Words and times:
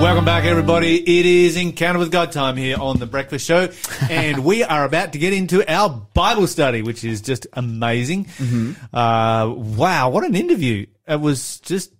Welcome 0.00 0.24
back, 0.24 0.44
everybody. 0.44 0.96
It 0.96 1.26
is 1.26 1.58
Encounter 1.58 1.98
with 1.98 2.10
God 2.10 2.32
time 2.32 2.56
here 2.56 2.80
on 2.80 2.98
The 2.98 3.04
Breakfast 3.04 3.46
Show, 3.46 3.68
and 4.10 4.46
we 4.46 4.64
are 4.64 4.86
about 4.86 5.12
to 5.12 5.18
get 5.18 5.34
into 5.34 5.62
our 5.70 5.90
Bible 5.90 6.46
study, 6.46 6.80
which 6.80 7.04
is 7.04 7.20
just 7.20 7.46
amazing. 7.52 8.26
Uh, 8.94 9.52
wow, 9.54 10.08
what 10.08 10.24
an 10.24 10.34
interview! 10.34 10.86
It 11.06 11.20
was 11.20 11.60
just, 11.60 11.92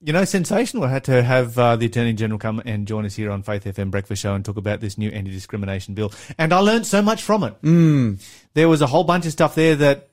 you 0.00 0.14
know, 0.14 0.24
sensational. 0.24 0.84
I 0.84 0.88
had 0.88 1.04
to 1.04 1.22
have 1.22 1.58
uh, 1.58 1.76
the 1.76 1.84
Attorney 1.84 2.14
General 2.14 2.38
come 2.38 2.62
and 2.64 2.88
join 2.88 3.04
us 3.04 3.14
here 3.14 3.30
on 3.30 3.42
Faith 3.42 3.64
FM 3.64 3.90
Breakfast 3.90 4.22
Show 4.22 4.34
and 4.34 4.42
talk 4.42 4.56
about 4.56 4.80
this 4.80 4.96
new 4.96 5.10
anti-discrimination 5.10 5.92
bill, 5.92 6.12
and 6.38 6.50
I 6.50 6.60
learned 6.60 6.86
so 6.86 7.02
much 7.02 7.22
from 7.22 7.44
it. 7.44 7.54
There 8.54 8.70
was 8.70 8.80
a 8.80 8.86
whole 8.86 9.04
bunch 9.04 9.26
of 9.26 9.32
stuff 9.32 9.54
there 9.54 9.76
that 9.76 10.08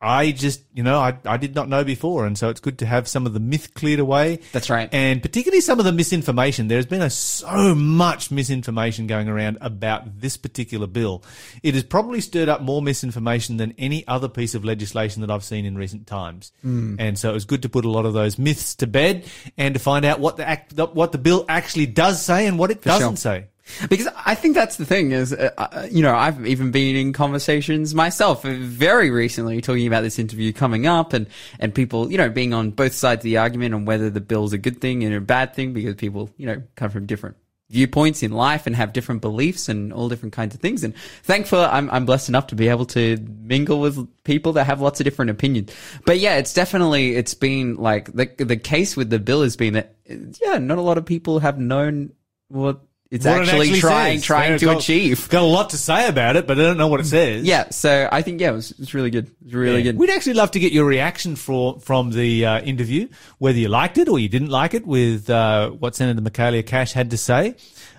I 0.00 0.32
just, 0.32 0.62
you 0.74 0.82
know, 0.82 0.98
I, 0.98 1.16
I 1.24 1.38
did 1.38 1.54
not 1.54 1.70
know 1.70 1.82
before. 1.82 2.26
And 2.26 2.36
so 2.36 2.50
it's 2.50 2.60
good 2.60 2.78
to 2.80 2.86
have 2.86 3.08
some 3.08 3.24
of 3.24 3.32
the 3.32 3.40
myth 3.40 3.72
cleared 3.72 3.98
away. 3.98 4.40
That's 4.52 4.68
right. 4.68 4.92
And 4.92 5.22
particularly 5.22 5.62
some 5.62 5.78
of 5.78 5.86
the 5.86 5.92
misinformation. 5.92 6.68
There's 6.68 6.86
been 6.86 7.00
a, 7.00 7.08
so 7.08 7.74
much 7.74 8.30
misinformation 8.30 9.06
going 9.06 9.28
around 9.28 9.56
about 9.62 10.20
this 10.20 10.36
particular 10.36 10.86
bill. 10.86 11.24
It 11.62 11.74
has 11.74 11.82
probably 11.82 12.20
stirred 12.20 12.50
up 12.50 12.60
more 12.60 12.82
misinformation 12.82 13.56
than 13.56 13.74
any 13.78 14.06
other 14.06 14.28
piece 14.28 14.54
of 14.54 14.64
legislation 14.64 15.22
that 15.22 15.30
I've 15.30 15.44
seen 15.44 15.64
in 15.64 15.76
recent 15.76 16.06
times. 16.06 16.52
Hmm. 16.60 16.96
And 16.98 17.18
so 17.18 17.30
it 17.30 17.34
was 17.34 17.46
good 17.46 17.62
to 17.62 17.70
put 17.70 17.86
a 17.86 17.90
lot 17.90 18.04
of 18.04 18.12
those 18.12 18.38
myths 18.38 18.74
to 18.76 18.86
bed 18.86 19.24
and 19.56 19.74
to 19.74 19.80
find 19.80 20.04
out 20.04 20.20
what 20.20 20.36
the 20.36 20.46
act, 20.46 20.74
what 20.74 21.12
the 21.12 21.18
bill 21.18 21.46
actually 21.48 21.86
does 21.86 22.22
say 22.22 22.46
and 22.46 22.58
what 22.58 22.70
it 22.70 22.82
doesn't 22.82 23.12
sure. 23.12 23.16
say. 23.16 23.46
Because 23.88 24.08
I 24.24 24.34
think 24.34 24.54
that's 24.54 24.76
the 24.76 24.86
thing 24.86 25.12
is, 25.12 25.32
uh, 25.32 25.50
uh, 25.58 25.86
you 25.90 26.02
know, 26.02 26.14
I've 26.14 26.46
even 26.46 26.70
been 26.70 26.96
in 26.96 27.12
conversations 27.12 27.94
myself 27.94 28.42
very 28.42 29.10
recently 29.10 29.60
talking 29.60 29.86
about 29.86 30.02
this 30.02 30.18
interview 30.18 30.52
coming 30.52 30.86
up 30.86 31.12
and, 31.12 31.26
and 31.58 31.74
people, 31.74 32.10
you 32.10 32.18
know, 32.18 32.30
being 32.30 32.54
on 32.54 32.70
both 32.70 32.94
sides 32.94 33.20
of 33.20 33.24
the 33.24 33.38
argument 33.38 33.74
on 33.74 33.84
whether 33.84 34.08
the 34.08 34.20
bill's 34.20 34.52
a 34.52 34.58
good 34.58 34.80
thing 34.80 35.04
and 35.04 35.14
a 35.14 35.20
bad 35.20 35.54
thing 35.54 35.72
because 35.72 35.94
people, 35.96 36.30
you 36.36 36.46
know, 36.46 36.62
come 36.76 36.90
from 36.90 37.06
different 37.06 37.36
viewpoints 37.68 38.22
in 38.22 38.30
life 38.30 38.66
and 38.66 38.76
have 38.76 38.92
different 38.92 39.20
beliefs 39.20 39.68
and 39.68 39.92
all 39.92 40.08
different 40.08 40.32
kinds 40.32 40.54
of 40.54 40.60
things. 40.60 40.84
And 40.84 40.94
thankfully, 41.24 41.64
I'm, 41.64 41.90
I'm 41.90 42.06
blessed 42.06 42.28
enough 42.28 42.46
to 42.48 42.54
be 42.54 42.68
able 42.68 42.86
to 42.86 43.16
mingle 43.40 43.80
with 43.80 44.08
people 44.22 44.52
that 44.52 44.64
have 44.64 44.80
lots 44.80 45.00
of 45.00 45.04
different 45.04 45.32
opinions. 45.32 45.72
But 46.04 46.20
yeah, 46.20 46.36
it's 46.36 46.54
definitely, 46.54 47.16
it's 47.16 47.34
been 47.34 47.74
like 47.74 48.12
the, 48.12 48.26
the 48.38 48.56
case 48.56 48.96
with 48.96 49.10
the 49.10 49.18
bill 49.18 49.42
has 49.42 49.56
been 49.56 49.74
that, 49.74 49.96
yeah, 50.06 50.58
not 50.58 50.78
a 50.78 50.82
lot 50.82 50.98
of 50.98 51.04
people 51.04 51.40
have 51.40 51.58
known 51.58 52.12
what 52.48 52.80
it's 53.10 53.24
What 53.24 53.42
it 53.42 53.48
actually, 53.48 53.78
trying 53.80 54.18
says. 54.18 54.24
trying 54.24 54.50
Yeah, 54.52 54.58
to 54.58 54.64
got- 54.66 54.78
achieve. 54.78 55.28
Got 55.28 55.42
a 55.42 55.46
lot 55.46 55.70
to 55.70 55.78
say 55.78 56.08
about 56.08 56.36
it, 56.36 56.46
but 56.46 56.58
I 56.58 56.62
don't 56.62 56.76
know 56.76 56.88
what 56.88 57.00
it 57.00 57.06
says. 57.06 57.44
Yeah, 57.44 57.68
so 57.70 58.08
I 58.10 58.22
think 58.22 58.40
yeah, 58.40 58.50
it 58.50 58.54
was, 58.54 58.72
it 58.72 58.78
was 58.80 58.94
really 58.94 59.10
good. 59.10 59.26
It 59.28 59.34
was 59.44 59.54
really 59.54 59.78
Yeah. 59.78 59.92
good. 59.92 59.98
We'd 59.98 60.10
actually 60.10 60.34
love 60.34 60.50
to 60.52 60.58
get 60.58 60.72
your 60.72 60.84
reaction 60.86 61.36
for, 61.36 61.78
from 61.80 62.10
the 62.10 62.44
uh, 62.46 62.60
interview, 62.62 63.08
whether 63.38 63.58
you 63.58 63.68
liked 63.68 63.98
it 63.98 64.08
or 64.08 64.18
you 64.18 64.28
didn't 64.28 64.50
like 64.50 64.74
it, 64.74 64.86
with 64.86 65.30
uh, 65.30 65.70
what 65.70 65.94
Senator 65.94 66.20
Michaelia 66.20 66.66
Cash 66.66 66.92
had 66.92 67.10
to 67.10 67.16
say. 67.16 67.54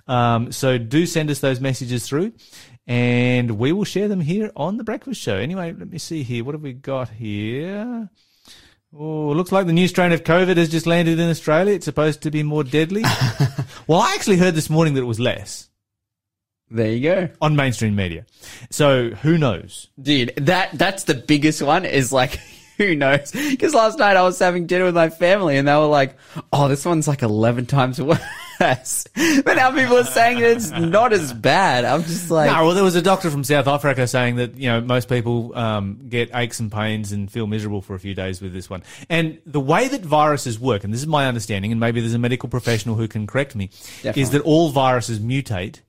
Um, 0.08 0.52
so 0.52 0.78
do 0.78 1.06
send 1.06 1.30
us 1.30 1.40
those 1.40 1.60
messages 1.60 2.06
through, 2.08 2.34
and 2.86 3.52
we 3.58 3.72
will 3.74 3.84
share 3.86 4.08
them 4.08 4.22
here 4.22 4.52
on 4.56 4.78
the 4.78 4.84
Breakfast 4.84 5.22
Show. 5.22 5.36
Anyway, 5.36 5.74
let 5.78 5.90
me 5.90 5.98
see 5.98 6.24
here. 6.24 6.44
What 6.44 6.54
have 6.56 6.62
we 6.62 6.74
got 6.74 7.10
here? 7.10 8.10
Oh, 8.98 9.30
looks 9.32 9.52
like 9.52 9.68
the 9.68 9.74
new 9.74 9.88
strain 9.90 10.14
of 10.14 10.24
COVID 10.24 10.56
has 10.56 10.70
just 10.70 10.88
landed 10.88 11.20
in 11.20 11.30
Australia. 11.30 11.74
It's 11.76 11.84
supposed 11.86 12.22
to 12.22 12.32
be 12.32 12.42
more 12.42 12.64
deadly. 12.64 13.04
well, 13.88 14.00
I 14.02 14.14
actually 14.16 14.38
heard 14.38 14.56
this 14.56 14.70
morning 14.70 14.94
that 14.96 15.02
it 15.02 15.06
was 15.06 15.20
less 15.20 15.70
There 16.70 16.92
you 16.92 17.02
go, 17.02 17.30
on 17.42 17.56
mainstream 17.56 17.96
media. 17.96 18.26
So 18.70 19.10
who 19.10 19.38
knows? 19.38 19.88
dude. 20.02 20.34
That 20.38 20.78
that's 20.78 21.04
the 21.06 21.16
biggest 21.16 21.62
one. 21.62 21.86
Is 21.86 22.12
like. 22.12 22.40
Who 22.88 22.96
knows? 22.96 23.32
Because 23.32 23.74
last 23.74 23.98
night 23.98 24.16
I 24.18 24.24
was 24.24 24.38
having 24.40 24.68
dinner 24.68 24.86
with 24.86 24.96
my 24.96 25.10
family 25.10 25.58
and 25.58 25.68
they 25.68 25.76
were 25.76 25.86
like, 25.86 26.16
"Oh, 26.54 26.68
this 26.68 26.86
one's 26.86 27.08
like 27.08 27.22
eleven 27.24 27.66
times 27.66 28.00
worse." 28.02 28.20
but 28.60 29.54
now 29.56 29.72
people 29.72 29.98
are 29.98 30.04
saying 30.04 30.40
it's 30.40 30.72
not 30.72 31.14
as 31.14 31.32
bad. 31.34 31.86
I'm 31.86 32.04
just 32.04 32.32
like, 32.32 32.52
No, 32.52 32.66
well, 32.66 32.74
there 32.76 32.84
was 32.84 32.96
a 32.96 33.02
doctor 33.02 33.30
from 33.30 33.44
South 33.44 33.68
Africa 33.68 34.08
saying 34.08 34.38
that 34.38 34.58
you 34.58 34.68
know 34.68 34.82
most 34.82 35.10
people 35.10 35.56
um, 35.58 36.00
get 36.10 36.32
aches 36.34 36.60
and 36.60 36.72
pains 36.72 37.12
and 37.12 37.32
feel 37.32 37.48
miserable 37.48 37.82
for 37.82 37.94
a 37.96 38.00
few 38.00 38.14
days 38.14 38.42
with 38.42 38.54
this 38.54 38.70
one. 38.70 38.84
And 39.10 39.40
the 39.46 39.60
way 39.60 39.88
that 39.88 40.02
viruses 40.02 40.60
work, 40.60 40.84
and 40.84 40.94
this 40.94 41.02
is 41.02 41.08
my 41.08 41.28
understanding, 41.28 41.72
and 41.72 41.80
maybe 41.80 42.00
there's 42.02 42.14
a 42.14 42.20
medical 42.20 42.50
professional 42.50 42.96
who 42.96 43.08
can 43.08 43.28
correct 43.28 43.56
me, 43.56 43.68
Definitely. 44.02 44.22
is 44.22 44.30
that 44.32 44.42
all 44.42 44.70
viruses 44.70 45.20
mutate, 45.20 45.82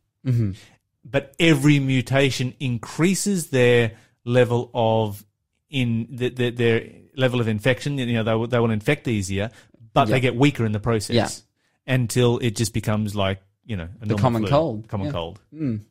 but 1.04 1.34
every 1.40 1.78
mutation 1.78 2.54
increases 2.60 3.48
their 3.48 3.92
level 4.24 4.70
of 4.74 5.24
in 5.70 6.06
the, 6.10 6.28
the, 6.30 6.50
their 6.50 6.88
level 7.16 7.40
of 7.40 7.48
infection. 7.48 7.98
You 7.98 8.06
know, 8.14 8.22
they 8.22 8.34
will, 8.34 8.46
they 8.46 8.58
will 8.58 8.70
infect 8.70 9.06
easier, 9.08 9.50
but 9.92 10.06
they 10.06 10.20
get 10.20 10.34
weaker 10.36 10.64
in 10.64 10.72
the 10.72 10.80
process 10.80 11.14
Yeah. 11.14 11.92
until 11.94 12.38
it 12.38 12.56
just 12.56 12.72
becomes 12.74 13.14
like 13.14 13.40
you 13.64 13.76
know 13.76 13.88
a 14.00 14.06
normal 14.06 14.18
common 14.22 14.42
flu, 14.42 14.50
cold. 14.50 14.88
common 14.88 15.06
Yeah. 15.08 15.12
cold, 15.12 15.40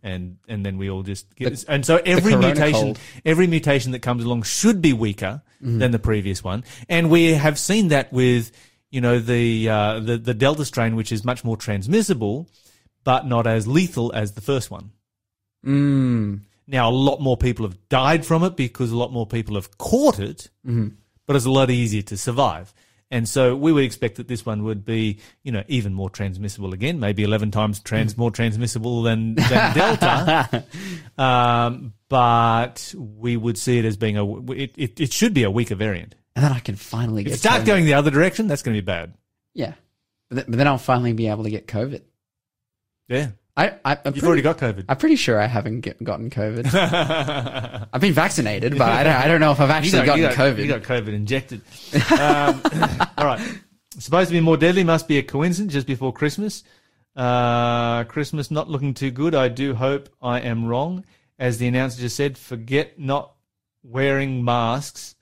and 0.02 0.38
and 0.48 0.66
then 0.66 0.78
we 0.80 0.90
all 0.90 1.04
just 1.04 1.36
get. 1.36 1.64
and 1.68 1.86
so 1.86 1.98
every 2.06 2.36
mutation, 2.36 2.72
cold. 2.96 3.00
every 3.24 3.46
mutation 3.46 3.92
that 3.92 4.00
comes 4.02 4.24
along 4.24 4.44
should 4.44 4.82
be 4.82 4.94
weaker 4.94 5.42
Mm-hmm. 5.58 5.80
than 5.80 5.90
the 5.92 5.98
previous 6.00 6.44
one, 6.44 6.64
and 6.88 7.10
we 7.10 7.34
have 7.34 7.58
seen 7.58 7.88
that 7.88 8.14
with 8.14 8.52
you 8.92 9.02
know 9.02 9.18
the 9.20 9.68
uh, 9.68 10.00
the 10.00 10.18
the 10.20 10.36
Delta 10.36 10.64
strain, 10.66 10.96
which 10.96 11.12
is 11.12 11.26
much 11.26 11.44
more 11.44 11.58
transmissible, 11.58 12.48
but 13.04 13.26
not 13.26 13.48
as 13.48 13.68
lethal 13.68 14.12
as 14.14 14.34
the 14.34 14.42
first 14.42 14.70
one. 14.70 14.92
mm, 15.66 16.40
Now, 16.68 16.90
a 16.90 16.92
lot 16.92 17.22
more 17.22 17.38
people 17.38 17.66
have 17.66 17.78
died 17.90 18.26
from 18.26 18.44
it 18.44 18.56
because 18.58 18.92
a 18.92 18.98
lot 18.98 19.12
more 19.14 19.26
people 19.26 19.56
have 19.56 19.78
caught 19.78 20.20
it, 20.20 20.50
Mm-hmm. 20.66 20.90
but 21.26 21.36
it's 21.36 21.46
a 21.46 21.52
lot 21.52 21.70
easier 21.70 22.02
to 22.04 22.18
survive. 22.18 22.74
And 23.10 23.28
so 23.30 23.56
we 23.56 23.72
would 23.72 23.86
expect 23.86 24.18
that 24.18 24.28
this 24.28 24.46
one 24.46 24.64
would 24.66 24.84
be, 24.84 25.20
you 25.42 25.54
know, 25.54 25.64
even 25.70 25.94
more 25.94 26.10
transmissible 26.10 26.74
again, 26.74 27.00
maybe 27.00 27.24
11 27.24 27.52
times 27.52 27.80
trans, 27.80 28.18
more 28.18 28.32
transmissible 28.32 29.02
than, 29.02 29.36
than 29.36 29.74
Delta. 29.74 30.66
um, 31.18 31.94
but 32.10 32.94
we 32.98 33.38
would 33.38 33.58
see 33.58 33.78
it 33.80 33.86
as 33.86 33.96
being 33.96 34.18
a, 34.18 34.52
it, 34.52 34.74
it, 34.76 35.00
it 35.00 35.14
should 35.14 35.34
be 35.34 35.44
a 35.44 35.52
weaker 35.52 35.76
variant. 35.76 36.16
and 36.36 36.44
then 36.44 36.52
I 36.52 36.60
can 36.60 36.76
finally 36.76 37.22
If 37.22 37.28
get 37.28 37.34
it 37.36 37.38
starts 37.40 37.64
COVID. 37.64 37.68
going 37.68 37.86
the 37.86 37.94
other 37.94 38.12
direction, 38.12 38.48
that's 38.48 38.62
going 38.62 38.76
to 38.76 38.82
be 38.82 38.86
bad. 38.86 39.14
Yeah, 39.54 39.74
but, 40.30 40.36
th- 40.36 40.48
but 40.48 40.58
then 40.58 40.68
I'll 40.68 40.78
finally 40.78 41.14
be 41.14 41.28
able 41.30 41.44
to 41.46 41.50
get 41.50 41.66
COVID. 41.68 42.02
Yeah. 43.08 43.30
I, 43.58 43.74
I 43.84 43.92
You've 43.94 44.04
pretty- 44.14 44.28
already 44.28 44.42
got 44.44 44.60
COVID. 44.60 44.86
I'm 44.88 44.98
pretty 44.98 45.16
sure 45.16 45.42
I 45.42 45.48
haven't 45.48 45.82
get, 45.82 46.02
gotten 46.04 46.30
COVID. 46.30 46.74
I've 47.92 48.02
been 48.02 48.14
vaccinated, 48.14 48.78
but 48.78 48.88
I 48.88 49.04
don't, 49.04 49.16
I 49.16 49.28
don't 49.28 49.40
know 49.42 49.52
if 49.52 49.60
I've 49.60 49.72
actually 49.72 50.06
gotten 50.06 50.22
you 50.24 50.30
got, 50.30 50.38
COVID. 50.38 50.58
You 50.60 50.68
got 50.68 50.84
COVID 50.84 51.08
injected. 51.08 51.62
Um, 52.12 52.62
all 53.18 53.26
right. 53.26 53.42
Supposed 53.98 54.30
to 54.30 54.34
be 54.34 54.42
more 54.42 54.58
deadly. 54.58 54.84
Must 54.84 55.08
be 55.08 55.18
a 55.18 55.24
coincidence 55.24 55.74
just 55.74 55.88
before 55.88 56.14
Christmas. 56.14 56.64
Uh, 57.16 58.04
Christmas 58.04 58.52
not 58.52 58.70
looking 58.70 58.94
too 58.94 59.10
good. 59.10 59.34
I 59.34 59.48
do 59.48 59.74
hope 59.74 60.10
I 60.22 60.42
am 60.42 60.66
wrong. 60.66 61.04
As 61.40 61.58
the 61.58 61.68
announcer 61.68 62.00
just 62.00 62.16
said, 62.16 62.38
forget 62.38 63.00
not 63.00 63.34
wearing 63.82 64.46
masks. 64.46 65.16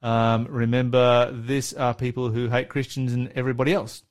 Um, 0.00 0.46
remember, 0.48 1.30
this 1.32 1.74
are 1.74 1.92
people 1.92 2.30
who 2.30 2.48
hate 2.48 2.70
Christians 2.70 3.12
and 3.12 3.30
everybody 3.34 3.74
else. 3.74 4.02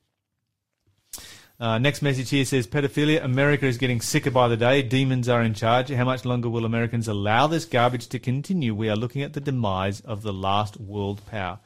Uh, 1.62 1.78
next 1.78 2.02
message 2.02 2.32
here 2.32 2.44
says 2.44 2.66
pedophilia. 2.66 3.24
America 3.24 3.68
is 3.68 3.78
getting 3.78 4.02
sicker 4.02 4.32
by 4.32 4.48
the 4.48 4.58
day. 4.58 4.82
Demons 4.82 5.30
are 5.30 5.44
in 5.44 5.54
charge. 5.54 5.90
How 5.92 6.06
much 6.06 6.26
longer 6.26 6.50
will 6.50 6.66
Americans 6.66 7.08
allow 7.08 7.46
this 7.46 7.66
garbage 7.66 8.08
to 8.08 8.18
continue? 8.18 8.74
We 8.74 8.90
are 8.90 8.96
looking 8.96 9.22
at 9.22 9.34
the 9.34 9.42
demise 9.42 10.00
of 10.02 10.24
the 10.24 10.34
last 10.34 10.80
world 10.80 11.22
power. 11.28 11.60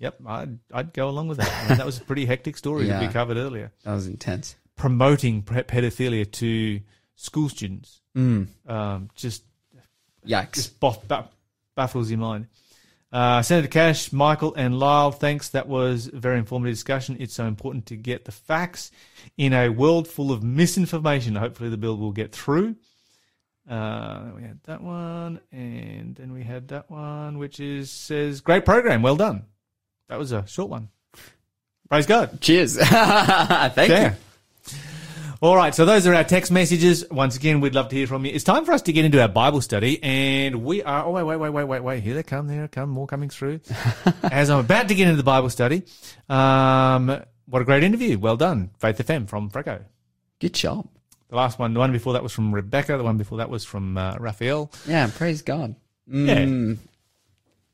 Yep, 0.00 0.16
I'd, 0.26 0.58
I'd 0.72 0.92
go 0.92 1.08
along 1.08 1.28
with 1.28 1.38
that. 1.38 1.64
I 1.64 1.68
mean, 1.68 1.78
that 1.78 1.86
was 1.86 1.98
a 1.98 2.04
pretty 2.04 2.26
hectic 2.26 2.56
story 2.56 2.86
that 2.86 3.00
we 3.00 3.06
covered 3.12 3.36
earlier. 3.36 3.70
that 3.84 3.94
was 3.94 4.08
intense. 4.08 4.56
Promoting 4.74 5.44
pedophilia 5.44 6.28
to 6.32 6.80
school 7.14 7.48
students 7.48 8.00
um, 8.16 9.10
just 9.14 9.44
Yikes. 10.26 10.52
just 10.54 10.80
boff, 10.80 11.06
ba- 11.06 11.28
baffles 11.76 12.10
your 12.10 12.18
mind. 12.18 12.48
Uh, 13.12 13.40
Senator 13.40 13.68
Cash, 13.68 14.12
Michael, 14.12 14.54
and 14.54 14.78
Lyle, 14.78 15.12
thanks. 15.12 15.50
That 15.50 15.68
was 15.68 16.08
a 16.08 16.18
very 16.18 16.38
informative 16.38 16.74
discussion. 16.74 17.16
It's 17.20 17.34
so 17.34 17.46
important 17.46 17.86
to 17.86 17.96
get 17.96 18.24
the 18.24 18.32
facts 18.32 18.90
in 19.38 19.52
a 19.52 19.68
world 19.68 20.08
full 20.08 20.32
of 20.32 20.42
misinformation. 20.42 21.36
Hopefully, 21.36 21.70
the 21.70 21.76
bill 21.76 21.96
will 21.96 22.12
get 22.12 22.32
through. 22.32 22.76
Uh, 23.68 24.30
we 24.36 24.42
had 24.42 24.60
that 24.64 24.80
one, 24.80 25.40
and 25.50 26.14
then 26.14 26.32
we 26.32 26.42
had 26.42 26.68
that 26.68 26.90
one, 26.90 27.38
which 27.38 27.58
is 27.58 27.90
says 27.90 28.40
great 28.40 28.64
program, 28.64 29.02
well 29.02 29.16
done. 29.16 29.44
That 30.08 30.18
was 30.18 30.32
a 30.32 30.46
short 30.46 30.70
one. 30.70 30.88
Praise 31.88 32.06
God. 32.06 32.40
Cheers. 32.40 32.76
Thank 32.80 33.88
you. 33.88 34.80
All 35.42 35.54
right, 35.54 35.74
so 35.74 35.84
those 35.84 36.06
are 36.06 36.14
our 36.14 36.24
text 36.24 36.50
messages. 36.50 37.04
Once 37.10 37.36
again, 37.36 37.60
we'd 37.60 37.74
love 37.74 37.90
to 37.90 37.96
hear 37.96 38.06
from 38.06 38.24
you. 38.24 38.32
It's 38.32 38.42
time 38.44 38.64
for 38.64 38.72
us 38.72 38.80
to 38.82 38.92
get 38.92 39.04
into 39.04 39.20
our 39.20 39.28
Bible 39.28 39.60
study, 39.60 40.02
and 40.02 40.64
we 40.64 40.82
are. 40.82 41.04
Oh 41.04 41.10
wait, 41.10 41.24
wait, 41.24 41.36
wait, 41.36 41.50
wait, 41.50 41.64
wait, 41.64 41.80
wait. 41.82 42.02
Here 42.02 42.14
they 42.14 42.22
come. 42.22 42.46
There 42.48 42.62
they 42.62 42.68
come. 42.68 42.88
More 42.88 43.06
coming 43.06 43.28
through. 43.28 43.60
As 44.22 44.48
I'm 44.48 44.60
about 44.60 44.88
to 44.88 44.94
get 44.94 45.08
into 45.08 45.18
the 45.18 45.22
Bible 45.22 45.50
study, 45.50 45.82
um, 46.30 47.22
what 47.44 47.60
a 47.60 47.66
great 47.66 47.84
interview. 47.84 48.18
Well 48.18 48.38
done, 48.38 48.70
Faith 48.78 48.96
FM 48.96 49.28
from 49.28 49.50
Freco. 49.50 49.84
Good 50.40 50.54
job. 50.54 50.88
The 51.28 51.36
last 51.36 51.58
one, 51.58 51.74
the 51.74 51.80
one 51.80 51.92
before 51.92 52.14
that 52.14 52.22
was 52.22 52.32
from 52.32 52.54
Rebecca. 52.54 52.96
The 52.96 53.04
one 53.04 53.18
before 53.18 53.38
that 53.38 53.50
was 53.50 53.62
from 53.62 53.98
uh, 53.98 54.16
Raphael. 54.18 54.72
Yeah, 54.86 55.10
praise 55.14 55.42
God. 55.42 55.74
Yeah. 56.06 56.74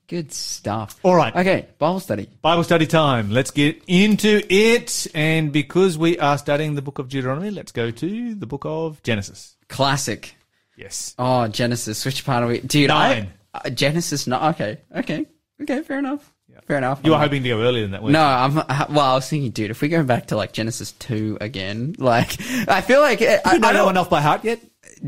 Good 0.08 0.32
stuff. 0.32 0.98
All 1.02 1.14
right. 1.14 1.34
Okay, 1.34 1.68
Bible 1.78 2.00
study. 2.00 2.28
Bible 2.42 2.64
study 2.64 2.86
time. 2.86 3.30
Let's 3.30 3.50
get 3.50 3.82
into 3.86 4.42
it. 4.50 5.06
And 5.14 5.52
because 5.52 5.96
we 5.96 6.18
are 6.18 6.36
studying 6.36 6.74
the 6.74 6.82
book 6.82 6.98
of 6.98 7.08
Deuteronomy, 7.08 7.50
let's 7.50 7.72
go 7.72 7.90
to 7.90 8.34
the 8.34 8.46
book 8.46 8.64
of 8.66 9.02
Genesis. 9.02 9.56
Classic. 9.68 10.34
Yes. 10.76 11.14
Oh, 11.18 11.48
Genesis. 11.48 12.04
Which 12.04 12.24
part 12.26 12.42
are 12.44 12.46
we? 12.48 12.60
Dude, 12.60 12.88
Nine. 12.88 13.32
I, 13.54 13.58
uh, 13.58 13.70
Genesis. 13.70 14.26
No, 14.26 14.40
okay, 14.50 14.78
okay, 14.94 15.26
okay. 15.62 15.82
Fair 15.82 15.98
enough. 15.98 16.30
Fair 16.66 16.78
enough. 16.78 17.00
You 17.02 17.12
were 17.12 17.18
hoping 17.18 17.42
to 17.42 17.48
go 17.48 17.60
earlier 17.62 17.82
than 17.82 17.92
that, 17.92 18.04
No, 18.04 18.22
I'm. 18.22 18.58
uh, 18.58 18.86
Well, 18.90 19.00
I 19.00 19.14
was 19.14 19.28
thinking, 19.28 19.50
dude, 19.50 19.70
if 19.70 19.80
we 19.80 19.88
go 19.88 20.04
back 20.04 20.26
to 20.26 20.36
like 20.36 20.52
Genesis 20.52 20.92
two 20.92 21.38
again, 21.40 21.94
like 21.98 22.36
I 22.68 22.82
feel 22.82 23.00
like 23.00 23.20
uh, 23.22 23.38
I, 23.44 23.54
you? 23.54 23.58
Know 23.60 23.68
I 23.68 23.72
don't 23.72 23.86
one 23.86 23.96
off 23.96 24.10
by 24.10 24.20
heart 24.20 24.44
yet? 24.44 24.60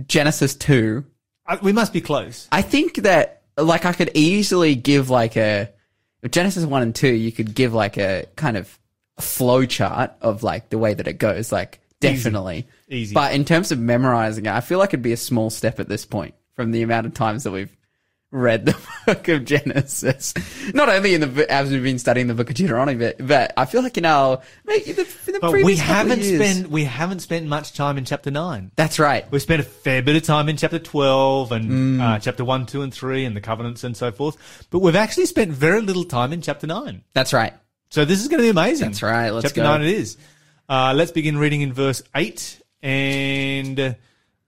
Genesis 0.07 0.55
two. 0.55 1.05
Uh, 1.47 1.59
We 1.63 1.73
must 1.73 1.93
be 1.93 2.01
close. 2.01 2.49
I 2.51 2.63
think 2.63 2.97
that 3.03 3.43
like 3.57 3.85
I 3.85 3.93
could 3.93 4.11
easily 4.15 4.75
give 4.75 5.11
like 5.11 5.37
a 5.37 5.71
Genesis 6.29 6.65
one 6.65 6.83
and 6.83 6.95
two. 6.95 7.13
You 7.13 7.33
could 7.33 7.55
give 7.55 7.75
like 7.75 7.97
a 7.97 8.27
kind 8.37 8.57
of 8.57 8.79
flow 9.19 9.65
chart 9.65 10.13
of 10.21 10.43
like 10.43 10.71
the 10.71 10.79
way 10.79 10.95
that 10.95 11.07
it 11.07 11.19
goes. 11.19 11.53
Like 11.53 11.81
definitely 12.01 12.67
Easy. 12.89 13.15
But 13.15 13.35
in 13.35 13.45
terms 13.45 13.73
of 13.73 13.79
memorizing 13.79 14.47
it, 14.47 14.53
I 14.53 14.61
feel 14.61 14.79
like 14.79 14.91
it'd 14.91 15.03
be 15.03 15.13
a 15.13 15.17
small 15.17 15.51
step 15.51 15.81
at 15.81 15.89
this 15.89 16.05
point 16.05 16.35
from 16.55 16.71
the 16.71 16.83
amount 16.83 17.07
of 17.07 17.15
times 17.15 17.45
that 17.45 17.51
we've 17.51 17.75
read 18.35 18.67
the 18.67 18.77
book 19.07 19.29
of 19.29 19.45
Genesis. 19.45 20.35
Not 20.75 20.89
only 20.89 21.15
in 21.15 21.21
the 21.21 21.51
as 21.51 21.71
we've 21.71 21.83
been 21.83 21.99
studying 21.99 22.27
the 22.27 22.35
book 22.35 22.51
of 22.51 22.57
Deuteronomy, 22.57 22.99
but, 22.99 23.27
but 23.27 23.53
I 23.57 23.65
feel 23.65 23.83
like 23.83 23.97
in 23.97 24.05
our 24.05 24.41
maybe 24.67 24.93
the, 24.93 25.03
in 25.27 25.33
the 25.35 25.39
But 25.41 25.53
previous 25.53 25.65
we 25.67 25.77
haven't 25.77 26.23
spent 26.23 26.69
we 26.71 26.85
haven't 26.85 27.21
spent 27.21 27.47
much 27.47 27.73
time 27.75 27.97
in 27.97 28.05
chapter 28.05 28.31
nine. 28.31 28.73
That's 28.77 28.99
right. 28.99 29.31
We 29.31 29.39
spent 29.39 29.61
a 29.61 29.65
fair 29.65 30.03
bit 30.03 30.17
of 30.17 30.23
time 30.25 30.49
in 30.49 30.57
chapter 30.57 30.79
12 30.79 31.53
and 31.53 31.65
Mm. 31.71 32.01
uh, 32.01 32.19
chapter 32.19 32.45
1, 32.45 32.67
2, 32.67 32.83
and 32.83 32.93
3 32.93 33.25
and 33.25 33.37
the 33.37 33.41
covenants 33.41 33.85
and 33.85 33.97
so 33.97 34.11
forth. 34.13 34.67
But 34.71 34.81
we've 34.81 34.97
actually 34.97 35.27
spent 35.27 35.53
very 35.53 35.81
little 35.81 36.05
time 36.05 36.33
in 36.33 36.43
chapter 36.43 36.67
9. 36.67 37.03
That's 37.15 37.33
right. 37.33 37.55
So 37.91 38.05
this 38.05 38.21
is 38.21 38.29
going 38.29 38.39
to 38.39 38.43
be 38.45 38.49
amazing. 38.51 38.89
That's 38.89 39.03
right, 39.03 39.31
let's 39.31 39.45
chapter 39.45 39.61
go. 39.63 39.69
9 39.79 39.83
it 39.83 39.89
is. 39.89 40.17
Uh, 40.69 40.93
let's 40.97 41.13
begin 41.13 41.39
reading 41.39 41.61
in 41.63 41.73
verse 41.73 42.03
8. 42.15 42.61
And, 42.83 43.97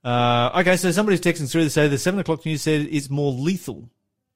uh, 0.03 0.51
okay, 0.59 0.77
so 0.77 0.91
somebody's 0.91 1.21
texting 1.21 1.49
through 1.51 1.63
to 1.63 1.69
say 1.69 1.87
the 1.87 1.97
7 1.97 2.19
o'clock 2.19 2.45
news 2.45 2.61
said 2.61 2.87
it's 2.91 3.09
more 3.09 3.31
lethal. 3.31 3.89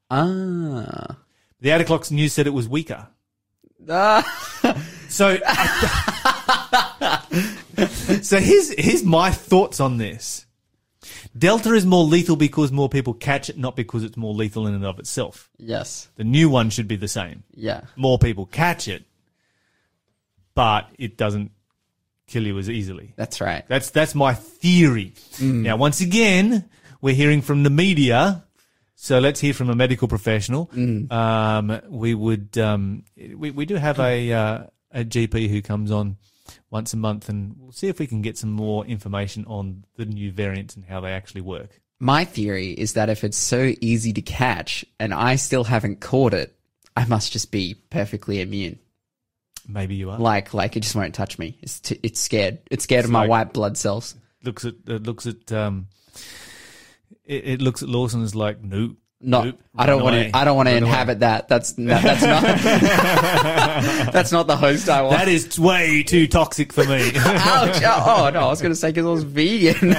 Ah. 0.10 1.18
The 1.60 1.70
8 1.70 1.82
o'clock 1.82 2.10
news 2.12 2.34
said 2.34 2.48
it 2.48 2.52
was 2.52 2.68
weaker. 2.68 3.08
Ah. 3.90 4.24
So, 5.10 5.38
so 8.22 8.40
here's 8.40 8.74
here's 8.78 9.04
my 9.04 9.32
thoughts 9.32 9.80
on 9.82 9.98
this. 9.98 10.46
Delta 11.38 11.74
is 11.74 11.86
more 11.86 12.04
lethal 12.06 12.36
because 12.36 12.72
more 12.72 12.90
people 12.90 13.14
catch 13.14 13.50
it, 13.50 13.58
not 13.58 13.76
because 13.76 14.04
it's 14.04 14.16
more 14.16 14.34
lethal 14.34 14.68
in 14.68 14.74
and 14.74 14.86
of 14.86 15.00
itself. 15.00 15.50
yes. 15.58 16.08
The 16.16 16.24
new 16.24 16.50
one 16.50 16.70
should 16.70 16.88
be 16.88 16.96
the 16.96 17.08
same. 17.08 17.44
Yeah. 17.54 17.82
More 17.96 18.20
people 18.20 18.46
catch 18.46 18.88
it, 18.88 19.04
but 20.56 20.90
it 20.98 21.18
doesn't 21.18 21.52
kill 22.32 22.46
you 22.46 22.58
as 22.58 22.70
easily. 22.70 23.14
That's 23.16 23.42
right. 23.42 23.64
That's 23.68 23.90
that's 23.92 24.16
my 24.16 24.34
theory. 24.34 25.14
Mm. 25.38 25.64
Now, 25.64 25.78
once 25.78 26.02
again, 26.02 26.70
we're 27.02 27.16
hearing 27.16 27.42
from 27.42 27.64
the 27.64 27.70
media, 27.70 28.44
so 28.96 29.20
let's 29.20 29.40
hear 29.40 29.54
from 29.54 29.70
a 29.70 29.76
medical 29.76 30.08
professional. 30.08 30.68
Mm. 30.68 31.12
Um, 31.12 31.82
we 31.90 32.14
would 32.14 32.58
um, 32.58 33.04
we 33.18 33.52
we 33.52 33.66
do 33.66 33.76
have 33.76 34.00
a 34.00 34.32
uh, 34.32 34.64
a 34.92 35.04
GP 35.04 35.50
who 35.50 35.62
comes 35.62 35.92
on 35.92 36.18
once 36.70 36.94
a 36.94 36.98
month, 36.98 37.30
and 37.30 37.56
we'll 37.58 37.72
see 37.72 37.88
if 37.88 38.00
we 38.00 38.08
can 38.08 38.22
get 38.22 38.38
some 38.38 38.52
more 38.52 38.86
information 38.86 39.46
on 39.46 39.84
the 39.98 40.06
new 40.06 40.32
variants 40.32 40.76
and 40.76 40.86
how 40.86 41.02
they 41.02 41.12
actually 41.12 41.42
work. 41.42 41.82
My 42.00 42.26
theory 42.26 42.72
is 42.72 42.94
that 42.94 43.10
if 43.10 43.24
it's 43.24 43.38
so 43.38 43.74
easy 43.80 44.12
to 44.14 44.22
catch 44.24 44.84
and 45.00 45.14
I 45.14 45.36
still 45.36 45.64
haven't 45.64 46.02
caught 46.02 46.34
it, 46.34 46.56
I 46.96 47.06
must 47.06 47.32
just 47.32 47.52
be 47.52 47.76
perfectly 47.92 48.42
immune. 48.42 48.80
Maybe 49.68 49.96
you 49.96 50.10
are. 50.12 50.18
Like, 50.20 50.54
like 50.54 50.76
it 50.78 50.82
just 50.82 50.96
won't 50.96 51.14
touch 51.16 51.38
me. 51.40 51.58
It's 51.62 51.80
t- 51.80 52.00
it's 52.04 52.20
scared. 52.20 52.60
It's 52.70 52.84
scared 52.84 53.06
of 53.06 53.12
my 53.12 53.22
like- 53.22 53.30
white 53.30 53.54
blood 53.54 53.78
cells. 53.78 54.16
looks 54.44 54.66
at 54.66 54.74
it 54.88 55.04
looks 55.04 55.26
at 55.28 55.52
um, 55.52 55.88
it, 57.26 57.48
it 57.48 57.62
looks 57.62 57.84
at 57.84 57.90
Lawson 57.90 58.24
as 58.24 58.34
like 58.36 58.62
nope. 58.64 58.98
Not. 59.24 59.46
nope, 59.46 59.60
I 59.78 59.86
don't 59.86 60.02
want 60.02 60.16
to. 60.16 60.36
I 60.36 60.44
don't 60.46 60.58
want 60.58 60.68
to 60.68 60.74
run 60.74 60.82
away. 60.82 60.90
inhabit 60.90 61.20
that. 61.20 61.48
That's 61.48 61.78
no, 61.78 61.94
that's 62.02 62.24
not. 62.24 62.42
that's 64.14 64.32
not 64.32 64.48
the 64.48 64.58
host 64.58 64.90
I 64.90 65.04
want. 65.04 65.16
That 65.16 65.28
is 65.28 65.60
way 65.60 66.02
too 66.02 66.26
toxic 66.26 66.74
for 66.74 66.84
me. 66.86 67.12
Ouch! 67.16 67.84
Oh 67.86 68.32
no, 68.34 68.40
I 68.40 68.48
was 68.48 68.64
going 68.64 68.72
to 68.72 68.76
say 68.76 68.90
because 68.90 69.06
I 69.06 69.10
was 69.10 69.24
vegan. 69.24 69.94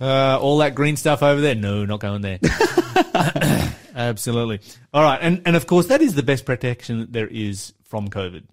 Uh, 0.00 0.38
all 0.40 0.58
that 0.58 0.74
green 0.74 0.96
stuff 0.96 1.22
over 1.22 1.40
there? 1.40 1.54
No, 1.54 1.84
not 1.84 2.00
going 2.00 2.22
there. 2.22 2.38
Absolutely. 3.94 4.60
All 4.92 5.02
right, 5.02 5.18
and 5.22 5.42
and 5.46 5.56
of 5.56 5.66
course 5.66 5.86
that 5.86 6.02
is 6.02 6.14
the 6.14 6.22
best 6.22 6.44
protection 6.44 7.00
that 7.00 7.12
there 7.12 7.28
is 7.28 7.72
from 7.84 8.08
COVID. 8.08 8.44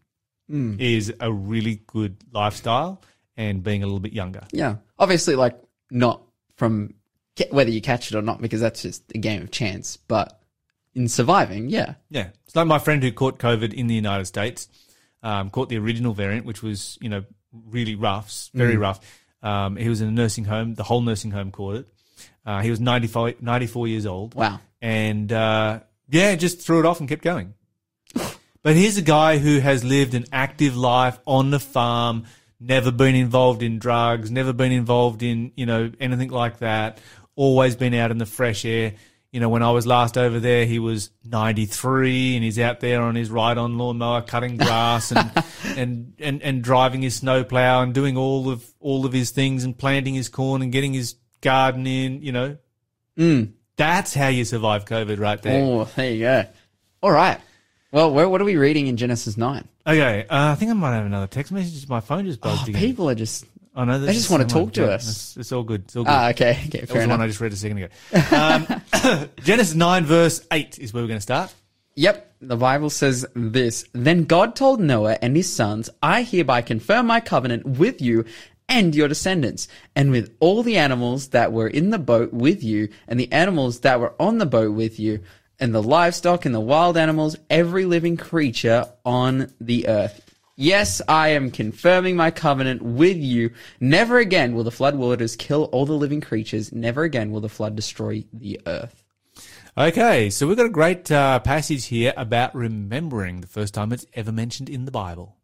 Is 0.79 1.11
a 1.19 1.31
really 1.31 1.81
good 1.87 2.17
lifestyle 2.31 3.01
and 3.35 3.63
being 3.63 3.81
a 3.81 3.87
little 3.87 3.99
bit 3.99 4.13
younger. 4.13 4.43
yeah, 4.51 4.75
obviously, 4.99 5.35
like 5.35 5.57
not 5.89 6.21
from 6.57 6.93
whether 7.49 7.71
you 7.71 7.81
catch 7.81 8.11
it 8.11 8.15
or 8.15 8.21
not, 8.21 8.39
because 8.39 8.61
that's 8.61 8.83
just 8.83 9.03
a 9.15 9.17
game 9.17 9.41
of 9.41 9.49
chance. 9.51 9.97
But 9.97 10.39
in 10.93 11.07
surviving, 11.07 11.69
yeah, 11.69 11.95
Yeah, 12.09 12.27
it's 12.45 12.55
like 12.55 12.67
my 12.67 12.77
friend 12.77 13.01
who 13.01 13.11
caught 13.11 13.39
COVID 13.39 13.73
in 13.73 13.87
the 13.87 13.95
United 13.95 14.25
States, 14.25 14.67
um, 15.23 15.49
caught 15.49 15.69
the 15.69 15.77
original 15.79 16.13
variant, 16.13 16.45
which 16.45 16.61
was 16.61 16.99
you 17.01 17.09
know 17.09 17.23
really 17.51 17.95
rough, 17.95 18.49
very 18.53 18.77
rough. 18.77 18.99
Um, 19.43 19.75
he 19.75 19.89
was 19.89 20.01
in 20.01 20.07
a 20.07 20.11
nursing 20.11 20.45
home. 20.45 20.73
The 20.73 20.83
whole 20.83 21.01
nursing 21.01 21.31
home 21.31 21.51
caught 21.51 21.75
it. 21.75 21.87
Uh, 22.45 22.61
he 22.61 22.69
was 22.69 22.79
95, 22.79 23.41
94 23.41 23.87
years 23.87 24.05
old. 24.05 24.33
Wow. 24.33 24.59
And 24.81 25.31
uh, 25.31 25.81
yeah, 26.09 26.35
just 26.35 26.61
threw 26.61 26.79
it 26.79 26.85
off 26.85 26.99
and 26.99 27.07
kept 27.07 27.21
going. 27.21 27.53
but 28.15 28.75
here's 28.75 28.97
a 28.97 29.01
guy 29.01 29.37
who 29.37 29.59
has 29.59 29.83
lived 29.83 30.13
an 30.13 30.25
active 30.31 30.75
life 30.75 31.19
on 31.25 31.51
the 31.51 31.59
farm, 31.59 32.25
never 32.59 32.91
been 32.91 33.15
involved 33.15 33.61
in 33.61 33.79
drugs, 33.79 34.31
never 34.31 34.53
been 34.53 34.71
involved 34.71 35.23
in 35.23 35.51
you 35.55 35.65
know 35.65 35.91
anything 35.99 36.29
like 36.29 36.59
that. 36.59 36.99
Always 37.35 37.75
been 37.75 37.93
out 37.93 38.11
in 38.11 38.17
the 38.17 38.25
fresh 38.25 38.63
air. 38.65 38.93
You 39.33 39.39
know, 39.39 39.49
when 39.49 39.63
I 39.63 39.71
was 39.71 39.85
last 39.87 40.17
over 40.17 40.39
there, 40.39 40.65
he 40.65 40.77
was 40.79 41.09
93 41.25 42.35
and 42.35 42.43
he's 42.43 42.59
out 42.59 42.79
there 42.79 43.01
on 43.01 43.15
his 43.15 43.29
ride-on 43.31 43.77
lawnmower 43.77 44.21
cutting 44.21 44.57
grass 44.57 45.11
and, 45.11 45.31
and, 45.75 46.13
and, 46.19 46.41
and 46.43 46.63
driving 46.63 47.01
his 47.01 47.15
snowplow 47.15 47.81
and 47.81 47.93
doing 47.93 48.15
all 48.15 48.49
of, 48.49 48.63
all 48.79 49.05
of 49.07 49.11
his 49.11 49.31
things 49.31 49.63
and 49.63 49.77
planting 49.77 50.13
his 50.13 50.29
corn 50.29 50.61
and 50.61 50.71
getting 50.71 50.93
his 50.93 51.15
garden 51.41 51.87
in, 51.87 52.21
you 52.21 52.31
know. 52.31 52.57
That's 53.75 54.13
how 54.13 54.27
you 54.27 54.45
survive 54.45 54.85
COVID 54.85 55.19
right 55.19 55.41
there. 55.41 55.63
Oh, 55.63 55.85
there 55.95 56.11
you 56.11 56.19
go. 56.21 56.45
All 57.01 57.11
right. 57.11 57.39
Well, 57.91 58.11
where, 58.13 58.29
what 58.29 58.41
are 58.41 58.45
we 58.45 58.55
reading 58.57 58.87
in 58.87 58.97
Genesis 58.97 59.37
nine? 59.37 59.67
Okay, 59.85 60.25
uh, 60.29 60.51
I 60.51 60.55
think 60.55 60.71
I 60.71 60.73
might 60.73 60.93
have 60.95 61.05
another 61.05 61.27
text 61.27 61.51
message. 61.51 61.87
My 61.89 61.99
phone 61.99 62.25
just 62.25 62.39
buzzed 62.39 62.61
Oh, 62.61 62.69
again. 62.69 62.79
people 62.81 63.09
are 63.09 63.15
just. 63.15 63.45
I 63.75 63.85
know. 63.85 63.99
they 63.99 64.13
just 64.13 64.29
wanna 64.29 64.45
talk 64.45 64.73
to 64.73 64.91
us. 64.91 65.07
It's, 65.07 65.37
it's 65.37 65.51
all 65.51 65.63
good. 65.63 65.83
It's 65.85 65.95
all 65.95 66.03
good. 66.03 66.11
Ah, 66.11 66.29
okay. 66.29 66.51
Okay. 66.51 66.79
that 66.79 66.81
was 66.81 66.91
Fair 66.91 67.03
the 67.03 67.09
one 67.09 67.21
I 67.21 67.27
just 67.27 67.39
read 67.41 67.53
a 67.53 67.55
second 67.55 67.77
ago. 67.77 67.87
Um, 68.31 69.29
Genesis 69.43 69.73
9, 69.73 70.05
verse 70.05 70.45
8 70.51 70.79
is 70.79 70.93
where 70.93 71.03
we're 71.03 71.07
going 71.07 71.17
to 71.17 71.21
start. 71.21 71.53
Yep. 71.95 72.35
The 72.41 72.57
Bible 72.57 72.89
says 72.89 73.25
this. 73.35 73.85
Then 73.93 74.25
God 74.25 74.55
told 74.55 74.79
Noah 74.79 75.17
and 75.21 75.35
his 75.35 75.53
sons, 75.53 75.89
I 76.01 76.23
hereby 76.23 76.61
confirm 76.61 77.07
my 77.07 77.19
covenant 77.19 77.65
with 77.65 78.01
you 78.01 78.25
and 78.69 78.95
your 78.95 79.07
descendants, 79.07 79.67
and 79.95 80.09
with 80.09 80.35
all 80.39 80.63
the 80.63 80.77
animals 80.77 81.29
that 81.29 81.51
were 81.51 81.67
in 81.67 81.89
the 81.89 81.99
boat 81.99 82.33
with 82.33 82.63
you, 82.63 82.89
and 83.07 83.19
the 83.19 83.31
animals 83.31 83.81
that 83.81 83.99
were 83.99 84.13
on 84.19 84.37
the 84.37 84.45
boat 84.45 84.73
with 84.73 84.99
you, 84.99 85.19
and 85.59 85.75
the 85.75 85.83
livestock 85.83 86.45
and 86.45 86.55
the 86.55 86.59
wild 86.59 86.97
animals, 86.97 87.37
every 87.49 87.85
living 87.85 88.17
creature 88.17 88.87
on 89.05 89.53
the 89.59 89.87
earth. 89.87 90.32
Yes, 90.55 91.01
I 91.07 91.29
am 91.29 91.49
confirming 91.49 92.15
my 92.15 92.29
covenant 92.29 92.81
with 92.83 93.17
you. 93.17 93.51
Never 93.79 94.19
again 94.19 94.53
will 94.53 94.63
the 94.63 94.69
flood 94.71 94.95
waters 94.95 95.35
kill 95.35 95.63
all 95.65 95.85
the 95.87 95.93
living 95.93 96.21
creatures. 96.21 96.71
Never 96.71 97.03
again 97.03 97.31
will 97.31 97.41
the 97.41 97.49
flood 97.49 97.75
destroy 97.75 98.23
the 98.31 98.61
earth. 98.67 99.03
Okay, 99.75 100.29
so 100.29 100.45
we've 100.47 100.55
got 100.57 100.67
a 100.67 100.69
great 100.69 101.11
uh, 101.11 101.39
passage 101.39 101.85
here 101.87 102.13
about 102.15 102.53
remembering 102.53 103.41
the 103.41 103.47
first 103.47 103.73
time 103.73 103.91
it's 103.91 104.05
ever 104.13 104.31
mentioned 104.31 104.69
in 104.69 104.85
the 104.85 104.91
Bible. 104.91 105.35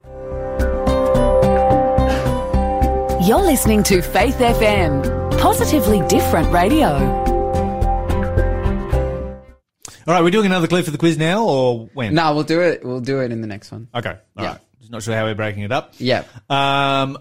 You're 3.27 3.41
listening 3.41 3.81
to 3.83 4.01
Faith 4.03 4.35
FM, 4.37 5.39
positively 5.39 6.05
different 6.07 6.51
radio. 6.53 6.87
All 10.07 10.15
right, 10.15 10.23
we're 10.23 10.29
doing 10.31 10.45
another 10.45 10.67
clue 10.67 10.83
for 10.83 10.91
the 10.91 10.97
quiz 10.99 11.17
now, 11.17 11.43
or 11.45 11.89
when? 11.93 12.13
No, 12.15 12.33
we'll 12.33 12.43
do 12.43 12.61
it. 12.61 12.83
We'll 12.85 13.01
do 13.01 13.19
it 13.21 13.31
in 13.31 13.41
the 13.41 13.47
next 13.47 13.71
one. 13.71 13.87
Okay, 13.93 14.09
all 14.37 14.43
Yeah. 14.43 14.49
right. 14.51 14.59
Just 14.59 14.68
not 14.89 15.03
sure 15.03 15.15
how 15.15 15.25
we're 15.25 15.35
breaking 15.35 15.63
it 15.63 15.71
up. 15.71 15.93
Yeah. 15.97 16.23
Um, 16.49 17.17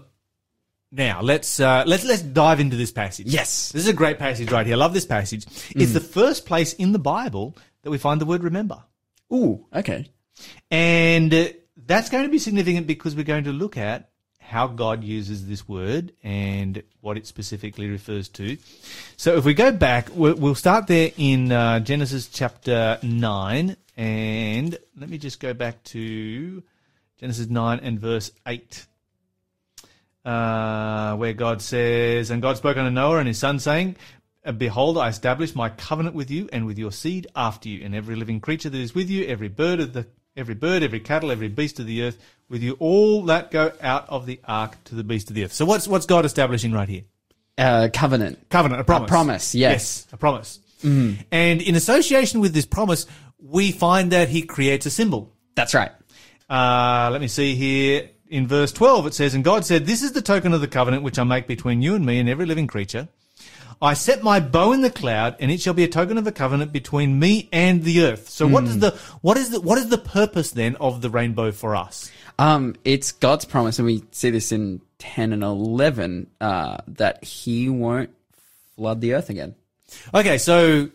now 0.91 1.21
let's 1.21 1.59
uh, 1.59 1.83
let's 1.85 2.03
let's 2.03 2.21
dive 2.21 2.59
into 2.59 2.75
this 2.75 2.91
passage. 2.91 3.27
Yes. 3.27 3.71
this 3.71 3.83
is 3.83 3.87
a 3.87 3.93
great 3.93 4.17
passage 4.17 4.51
right 4.51 4.65
here. 4.65 4.75
I 4.75 4.79
love 4.79 4.93
this 4.93 5.05
passage. 5.05 5.45
It's 5.75 5.93
the 5.93 5.99
first 5.99 6.45
place 6.45 6.73
in 6.73 6.91
the 6.91 6.99
Bible 6.99 7.55
that 7.83 7.91
we 7.91 7.97
find 7.97 8.19
the 8.19 8.25
word 8.25 8.43
remember, 8.43 8.83
Ooh. 9.31 9.65
Okay. 9.73 10.09
and 10.71 11.33
uh, 11.33 11.47
that's 11.85 12.09
going 12.09 12.23
to 12.23 12.29
be 12.29 12.39
significant 12.39 12.87
because 12.87 13.15
we're 13.15 13.23
going 13.23 13.43
to 13.45 13.53
look 13.53 13.77
at 13.77 14.09
how 14.49 14.65
God 14.65 15.03
uses 15.03 15.47
this 15.47 15.67
word 15.67 16.11
and 16.23 16.81
what 17.01 17.17
it 17.17 17.27
specifically 17.27 17.87
refers 17.87 18.27
to. 18.29 18.57
So 19.15 19.37
if 19.37 19.45
we 19.45 19.53
go 19.53 19.71
back, 19.71 20.09
we'll, 20.11 20.35
we'll 20.35 20.55
start 20.55 20.87
there 20.87 21.11
in 21.17 21.51
uh, 21.51 21.81
Genesis 21.81 22.27
chapter 22.27 22.97
9. 23.03 23.77
And 23.95 24.77
let 24.97 25.09
me 25.09 25.19
just 25.19 25.39
go 25.39 25.53
back 25.53 25.83
to 25.85 26.63
Genesis 27.19 27.47
9 27.47 27.79
and 27.79 27.99
verse 27.99 28.31
8. 28.47 28.85
Uh, 30.25 31.15
where 31.15 31.33
God 31.33 31.61
says, 31.61 32.29
And 32.29 32.41
God 32.41 32.57
spoke 32.57 32.77
unto 32.77 32.91
Noah 32.91 33.19
and 33.19 33.27
his 33.27 33.39
son, 33.39 33.59
saying, 33.59 33.95
Behold, 34.57 34.97
I 34.97 35.09
establish 35.09 35.55
my 35.55 35.69
covenant 35.69 36.15
with 36.15 36.31
you 36.31 36.49
and 36.51 36.65
with 36.65 36.77
your 36.77 36.91
seed 36.91 37.27
after 37.35 37.69
you, 37.69 37.83
and 37.83 37.93
every 37.93 38.15
living 38.15 38.39
creature 38.39 38.69
that 38.69 38.77
is 38.77 38.95
with 38.95 39.09
you, 39.09 39.25
every 39.25 39.49
bird 39.49 39.79
of 39.79 39.93
the 39.93 40.07
every 40.35 40.55
bird, 40.55 40.81
every 40.83 40.99
cattle, 40.99 41.31
every 41.31 41.49
beast 41.49 41.79
of 41.79 41.85
the 41.85 42.03
earth, 42.03 42.17
with 42.47 42.63
you 42.63 42.77
all 42.79 43.23
that 43.23 43.51
go 43.51 43.71
out 43.81 44.07
of 44.09 44.25
the 44.25 44.39
ark 44.45 44.77
to 44.85 44.95
the 44.95 45.03
beast 45.03 45.29
of 45.29 45.35
the 45.35 45.43
earth. 45.43 45.53
So 45.53 45.65
what's 45.65 45.87
what's 45.87 46.05
God 46.05 46.25
establishing 46.25 46.71
right 46.71 46.87
here? 46.87 47.03
Uh, 47.57 47.89
covenant. 47.93 48.49
Covenant, 48.49 48.81
a 48.81 48.83
promise. 48.85 49.09
promise, 49.09 49.55
yes. 49.55 50.07
a 50.13 50.17
promise. 50.17 50.59
And 51.31 51.61
in 51.61 51.75
association 51.75 52.39
with 52.39 52.53
this 52.53 52.65
promise, 52.65 53.05
we 53.37 53.73
find 53.73 54.11
that 54.11 54.29
he 54.29 54.43
creates 54.43 54.85
a 54.85 54.89
symbol. 54.89 55.33
That's 55.55 55.73
right. 55.73 55.91
Uh, 56.49 57.09
let 57.11 57.21
me 57.21 57.27
see 57.27 57.55
here. 57.55 58.09
In 58.29 58.47
verse 58.47 58.71
12, 58.71 59.07
it 59.07 59.13
says, 59.13 59.33
And 59.33 59.43
God 59.43 59.65
said, 59.65 59.85
This 59.85 60.03
is 60.03 60.11
the 60.11 60.21
token 60.21 60.53
of 60.53 60.61
the 60.61 60.67
covenant 60.67 61.03
which 61.03 61.17
I 61.17 61.23
make 61.23 61.47
between 61.47 61.81
you 61.81 61.95
and 61.95 62.05
me 62.05 62.19
and 62.19 62.29
every 62.29 62.45
living 62.45 62.67
creature. 62.67 63.07
I 63.81 63.93
set 63.93 64.23
my 64.23 64.39
bow 64.39 64.73
in 64.73 64.81
the 64.81 64.89
cloud, 64.89 65.37
and 65.39 65.49
it 65.49 65.61
shall 65.61 65.73
be 65.73 65.85
a 65.85 65.87
token 65.87 66.17
of 66.17 66.25
the 66.25 66.33
covenant 66.33 66.73
between 66.73 67.17
me 67.17 67.47
and 67.53 67.83
the 67.83 68.03
earth. 68.03 68.27
So 68.27 68.45
what 68.45 68.65
is 68.65 68.79
the 68.79 68.91
what 69.21 69.37
is 69.37 69.51
the 69.51 69.61
what 69.61 69.77
is 69.77 69.87
the 69.87 69.97
purpose 69.97 70.51
then 70.51 70.75
of 70.77 71.01
the 71.01 71.09
rainbow 71.09 71.51
for 71.53 71.77
us? 71.77 72.11
Um, 72.37 72.75
it's 72.83 73.13
God's 73.13 73.45
promise, 73.45 73.79
and 73.79 73.85
we 73.85 74.03
see 74.11 74.31
this 74.31 74.51
in 74.51 74.81
10 74.99 75.33
and 75.33 75.43
11, 75.43 76.27
uh, 76.39 76.77
that 76.87 77.23
he 77.23 77.69
won't 77.69 78.11
flood 78.75 79.01
the 79.01 79.13
earth 79.13 79.29
again. 79.29 79.55
Okay, 80.13 80.37
so 80.37 80.89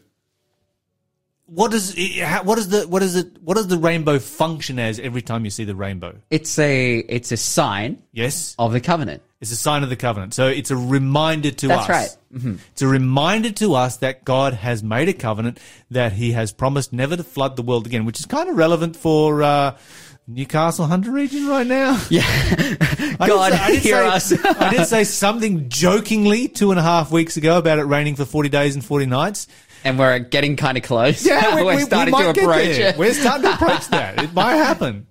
what 1.46 1.70
does 1.70 1.94
it- 1.96 2.22
how- 2.22 2.42
what 2.42 2.58
is 2.58 2.68
the 2.68 2.86
what 2.88 3.02
is 3.02 3.16
it 3.16 3.36
what 3.42 3.54
does 3.56 3.66
the 3.68 3.78
rainbow 3.78 4.18
function 4.18 4.78
as 4.78 4.98
every 4.98 5.22
time 5.22 5.44
you 5.44 5.50
see 5.50 5.64
the 5.64 5.74
rainbow? 5.74 6.16
It's 6.30 6.58
a, 6.58 6.98
it's 6.98 7.32
a 7.32 7.36
sign 7.36 7.98
Yes, 8.12 8.54
of 8.58 8.72
the 8.72 8.80
covenant. 8.80 9.22
it's 9.40 9.52
a 9.52 9.56
sign 9.56 9.82
of 9.82 9.90
the 9.90 9.96
covenant. 9.96 10.32
So 10.34 10.46
it's 10.48 10.70
a 10.70 10.76
reminder 10.76 11.50
to 11.50 11.68
That's 11.68 11.80
us. 11.82 11.86
That's 11.86 12.16
right. 12.32 12.40
Mm-hmm. 12.40 12.54
It's 12.72 12.82
a 12.82 12.86
reminder 12.88 13.50
to 13.52 13.74
us 13.74 13.98
that 13.98 14.24
God 14.24 14.54
has 14.54 14.82
made 14.82 15.08
a 15.08 15.12
covenant 15.12 15.58
that 15.90 16.12
He 16.14 16.32
has 16.32 16.50
promised 16.52 16.92
never 16.92 17.16
to 17.16 17.22
flood 17.24 17.56
the 17.56 17.62
world 17.62 17.86
again, 17.86 18.04
which 18.06 18.18
is 18.20 18.26
kind 18.26 18.48
of 18.48 18.56
relevant 18.56 18.96
for. 18.96 19.42
Uh, 19.42 19.76
Newcastle 20.26 20.86
Hunter 20.86 21.10
region 21.12 21.46
right 21.48 21.66
now. 21.66 22.00
Yeah. 22.10 22.22
I 23.20 23.26
God, 23.28 23.50
did 23.50 23.58
say, 23.58 23.62
I 23.62 23.74
hear 23.76 24.18
say, 24.20 24.36
us. 24.36 24.44
I 24.58 24.70
did 24.74 24.86
say 24.86 25.04
something 25.04 25.68
jokingly 25.68 26.48
two 26.48 26.70
and 26.70 26.80
a 26.80 26.82
half 26.82 27.12
weeks 27.12 27.36
ago 27.36 27.58
about 27.58 27.78
it 27.78 27.82
raining 27.82 28.16
for 28.16 28.24
40 28.24 28.48
days 28.48 28.74
and 28.74 28.82
40 28.82 29.04
nights. 29.04 29.46
And 29.84 29.98
we're 29.98 30.18
getting 30.18 30.56
kind 30.56 30.76
of 30.76 30.82
close. 30.84 31.24
Yeah, 31.24 31.54
we, 31.56 31.62
we're 31.62 31.70
we- 31.72 31.76
we 31.76 31.82
starting 31.82 32.12
to 32.14 32.20
might 32.22 32.34
get 32.34 32.44
approach 32.44 32.64
there. 32.76 32.88
it. 32.90 32.96
We're 32.96 33.14
starting 33.14 33.42
to 33.42 33.54
approach 33.54 33.86
that. 33.88 34.22
It 34.22 34.32
might 34.34 34.54
happen. 34.56 35.06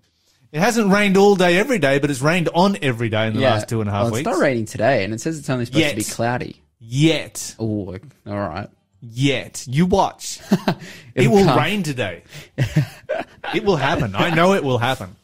It 0.51 0.60
hasn't 0.60 0.92
rained 0.92 1.18
all 1.18 1.36
day 1.36 1.58
every 1.58 1.80
day, 1.80 1.98
but 2.00 2.12
it's 2.12 2.22
rained 2.22 2.50
on 2.53 2.77
every 2.84 3.10
day 3.10 3.27
in 3.27 3.34
the 3.34 3.39
last 3.42 3.70
two 3.70 3.82
and 3.82 3.89
a 3.89 3.92
half 3.94 4.03
well, 4.03 4.12
weeks. 4.13 4.27
It's 4.27 4.38
not 4.38 4.42
raining 4.44 4.65
today, 4.65 5.03
and 5.03 5.13
it 5.13 5.20
says 5.22 5.39
it's 5.39 5.50
only 5.50 5.65
supposed 5.65 5.89
to 5.89 5.96
be 5.96 6.03
cloudy. 6.03 6.62
Yet, 6.80 7.56
Oh, 7.60 7.98
all 8.27 8.38
right. 8.38 8.70
yet. 9.01 9.65
You 9.68 9.88
watch. 9.88 10.39
it 10.51 10.75
It'll 11.15 11.34
will 11.34 11.46
come. 11.46 11.58
rain 11.58 11.82
today. 11.82 12.24
it 12.58 13.63
will 13.63 13.77
happen. 13.77 14.15
I 14.15 14.30
know 14.36 14.53
it 14.53 14.63
will 14.63 14.77
happen. 14.77 15.15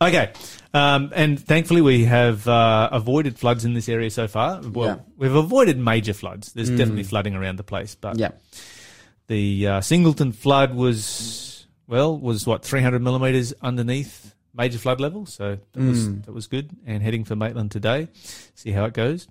Okay. 0.00 0.32
Um, 0.74 1.12
and 1.14 1.40
thankfully, 1.40 1.80
we 1.80 2.04
have 2.04 2.46
uh, 2.46 2.90
avoided 2.92 3.38
floods 3.38 3.64
in 3.64 3.72
this 3.74 3.88
area 3.88 4.10
so 4.10 4.28
far. 4.28 4.60
Well, 4.62 4.86
Yeah. 4.86 4.94
Mm. 4.96 5.02
we've 5.16 5.34
avoided 5.34 5.78
major 5.78 6.12
floods. 6.12 6.52
There's 6.52 6.68
definitely 6.70 7.04
flooding 7.04 7.34
around 7.34 7.56
the 7.56 7.62
place, 7.64 7.94
but 7.94 8.18
Yeah. 8.18 8.32
The 9.28 9.66
uh, 9.66 9.80
Singleton 9.82 10.32
flood 10.32 10.74
was 10.74 11.66
well 11.86 12.18
was 12.18 12.46
what 12.46 12.64
300 12.64 13.00
millimeters 13.02 13.52
underneath 13.62 14.34
major 14.54 14.78
flood 14.78 15.00
level, 15.00 15.26
so 15.26 15.58
that 15.72 15.82
was 15.82 16.20
that 16.22 16.32
was 16.32 16.46
good. 16.46 16.70
And 16.86 17.02
heading 17.02 17.24
for 17.24 17.36
Maitland 17.36 17.70
today, 17.70 18.08
see 18.54 18.72
how 18.72 18.84
it 18.86 18.94
goes. 18.94 19.28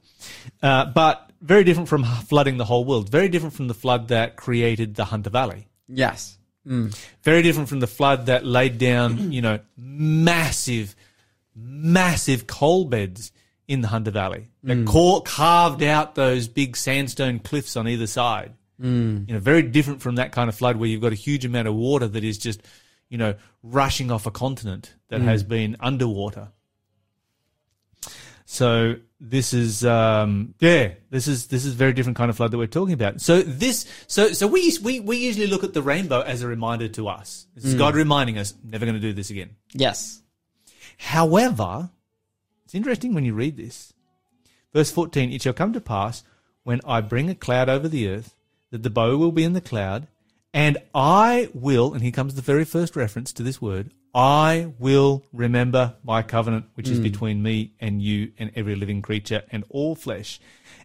Uh, 0.61 0.85
but 0.85 1.31
very 1.41 1.63
different 1.63 1.89
from 1.89 2.03
flooding 2.27 2.57
the 2.57 2.65
whole 2.65 2.85
world. 2.85 3.09
Very 3.09 3.27
different 3.29 3.53
from 3.55 3.67
the 3.67 3.73
flood 3.73 4.07
that 4.09 4.35
created 4.37 4.95
the 4.95 5.05
Hunter 5.05 5.29
Valley. 5.29 5.67
Yes. 5.87 6.33
Very 7.23 7.43
different 7.43 7.69
from 7.69 7.79
the 7.79 7.87
flood 7.87 8.25
that 8.25 8.45
laid 8.45 8.77
down, 8.77 9.31
you 9.31 9.41
know, 9.41 9.59
massive, 9.77 10.95
massive 11.57 12.47
coal 12.47 12.85
beds 12.85 13.31
in 13.67 13.81
the 13.81 13.87
Hunter 13.87 14.11
Valley 14.11 14.49
that 14.63 14.85
ca- 14.85 15.21
carved 15.21 15.83
out 15.83 16.15
those 16.15 16.47
big 16.47 16.77
sandstone 16.77 17.39
cliffs 17.39 17.75
on 17.75 17.87
either 17.87 18.07
side. 18.07 18.53
Mm. 18.81 19.27
You 19.27 19.33
know, 19.33 19.39
very 19.39 19.63
different 19.63 20.01
from 20.01 20.15
that 20.15 20.31
kind 20.31 20.49
of 20.49 20.55
flood 20.55 20.77
where 20.77 20.87
you've 20.87 21.01
got 21.01 21.11
a 21.11 21.15
huge 21.15 21.45
amount 21.45 21.67
of 21.67 21.73
water 21.73 22.07
that 22.07 22.23
is 22.23 22.37
just, 22.37 22.61
you 23.09 23.17
know, 23.17 23.35
rushing 23.63 24.11
off 24.11 24.25
a 24.25 24.31
continent 24.31 24.93
that 25.09 25.21
has 25.21 25.43
been 25.43 25.75
underwater. 25.79 26.49
So 28.45 28.95
this 29.19 29.51
is 29.51 29.83
um 29.83 30.53
yeah 30.59 30.91
this 31.09 31.27
is 31.27 31.47
this 31.47 31.65
is 31.65 31.73
very 31.73 31.91
different 31.91 32.15
kind 32.15 32.29
of 32.29 32.37
flood 32.37 32.51
that 32.51 32.57
we're 32.57 32.67
talking 32.67 32.93
about. 32.93 33.19
So 33.19 33.41
this 33.41 33.85
so 34.07 34.31
so 34.31 34.47
we 34.47 34.77
we 34.81 34.99
we 34.99 35.17
usually 35.17 35.47
look 35.47 35.63
at 35.63 35.73
the 35.73 35.81
rainbow 35.81 36.21
as 36.21 36.43
a 36.43 36.47
reminder 36.47 36.87
to 36.89 37.09
us. 37.09 37.47
This 37.55 37.65
is 37.65 37.75
God 37.75 37.95
reminding 37.95 38.37
us 38.37 38.53
never 38.63 38.85
going 38.85 38.95
to 38.95 39.01
do 39.01 39.11
this 39.11 39.31
again. 39.31 39.55
Yes. 39.73 40.21
However, 40.97 41.91
it's 42.65 42.75
interesting 42.75 43.13
when 43.13 43.25
you 43.25 43.33
read 43.33 43.57
this. 43.57 43.93
Verse 44.73 44.91
14, 44.91 45.31
it 45.31 45.41
shall 45.41 45.53
come 45.53 45.73
to 45.73 45.81
pass 45.81 46.23
when 46.63 46.81
I 46.85 47.01
bring 47.01 47.29
a 47.29 47.35
cloud 47.35 47.69
over 47.69 47.87
the 47.87 48.09
earth 48.09 48.35
that 48.71 48.83
the 48.83 48.89
bow 48.89 49.15
will 49.17 49.31
be 49.31 49.43
in 49.43 49.53
the 49.53 49.61
cloud 49.61 50.07
and 50.53 50.77
I 50.93 51.49
will, 51.53 51.93
and 51.93 52.01
here 52.01 52.11
comes 52.11 52.33
the 52.33 52.41
very 52.41 52.65
first 52.65 52.95
reference 52.95 53.31
to 53.33 53.43
this 53.43 53.61
word, 53.61 53.91
I 54.13 54.73
will 54.79 55.23
remember 55.31 55.95
my 56.03 56.23
covenant, 56.23 56.65
which 56.73 56.89
is 56.89 56.97
hmm. 56.97 57.03
between 57.03 57.43
me 57.43 57.73
and 57.79 58.01
you 58.01 58.31
and 58.39 58.51
every 58.55 58.75
living 58.75 59.03
creature 59.03 59.43
and 59.51 59.63
all 59.69 59.93
flesh. 59.93 60.39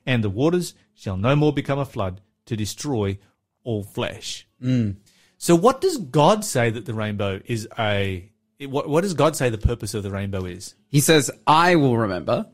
And 0.05 0.23
the 0.23 0.29
waters 0.29 0.75
shall 0.95 1.17
no 1.17 1.35
more 1.35 1.55
become 1.55 1.79
a 1.79 1.87
flood 1.87 2.21
to 2.47 2.57
destroy 2.57 3.19
all 3.65 3.83
flesh. 3.83 4.47
Hmm. 4.61 4.91
So 5.39 5.57
what 5.57 5.81
does 5.81 5.97
God 5.97 6.45
say 6.45 6.69
that 6.69 6.85
the 6.85 6.95
rainbow 6.95 7.41
is 7.47 7.67
a, 7.79 8.31
what, 8.61 8.89
what 8.89 9.01
does 9.03 9.15
God 9.15 9.37
say 9.37 9.51
the 9.51 9.59
purpose 9.59 9.95
of 9.95 10.03
the 10.03 10.11
rainbow 10.11 10.45
is? 10.45 10.75
He 10.89 11.01
says, 11.01 11.31
I 11.47 11.77
will 11.77 11.97
remember. 11.99 12.47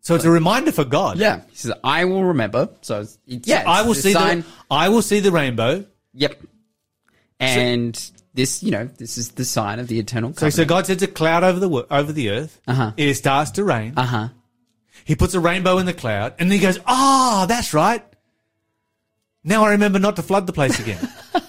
So 0.00 0.14
it's 0.14 0.24
a 0.24 0.30
reminder 0.30 0.70
for 0.72 0.84
God. 0.84 1.18
Yeah. 1.18 1.40
He 1.50 1.56
says, 1.56 1.72
I 1.82 2.04
will 2.04 2.24
remember. 2.24 2.68
So, 2.82 3.00
it's, 3.00 3.18
it's- 3.26 3.46
yeah. 3.46 3.64
I 3.66 3.82
will 3.82 3.94
see 3.94 4.12
sign. 4.12 4.40
the 4.40 4.46
I 4.70 4.88
will 4.88 5.02
see 5.02 5.20
the 5.20 5.32
rainbow. 5.32 5.84
Yep. 6.14 6.40
And 7.40 8.10
this, 8.34 8.62
you 8.62 8.70
know, 8.70 8.86
this 8.86 9.18
is 9.18 9.32
the 9.32 9.44
sign 9.44 9.78
of 9.78 9.88
the 9.88 9.98
eternal 9.98 10.30
So, 10.30 10.34
covenant. 10.34 10.54
so 10.54 10.64
God 10.64 10.86
sends 10.86 11.02
a 11.02 11.06
cloud 11.08 11.44
over 11.44 11.58
the 11.60 11.68
over 11.92 12.12
the 12.12 12.30
earth. 12.30 12.60
Uh-huh. 12.66 12.92
It 12.96 13.14
starts 13.14 13.50
to 13.52 13.64
rain. 13.64 13.94
uh 13.96 14.04
huh. 14.04 14.28
He 15.04 15.14
puts 15.16 15.34
a 15.34 15.40
rainbow 15.40 15.78
in 15.78 15.86
the 15.86 15.92
cloud, 15.92 16.34
and 16.38 16.50
then 16.50 16.56
he 16.58 16.62
goes, 16.62 16.78
"Ah, 16.86 17.44
that's 17.48 17.74
right. 17.74 18.02
Now 19.44 19.64
I 19.64 19.70
remember 19.72 19.98
not 19.98 20.16
to 20.16 20.22
flood 20.22 20.46
the 20.46 20.52
place 20.52 20.80
again." 20.80 20.98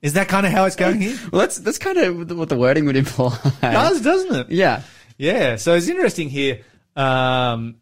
Is 0.00 0.12
that 0.12 0.28
kind 0.28 0.46
of 0.46 0.52
how 0.52 0.64
it's 0.64 0.76
going 0.76 1.00
here? 1.00 1.16
Well, 1.32 1.40
that's 1.40 1.58
that's 1.58 1.78
kind 1.78 1.98
of 1.98 2.30
what 2.38 2.48
the 2.48 2.56
wording 2.56 2.84
would 2.86 2.96
imply. 2.96 3.36
Does 3.60 4.00
doesn't 4.00 4.34
it? 4.34 4.50
Yeah. 4.50 4.82
Yeah, 5.16 5.56
so 5.56 5.74
it's 5.74 5.88
interesting 5.88 6.30
here. 6.30 6.60
Um, 6.94 7.76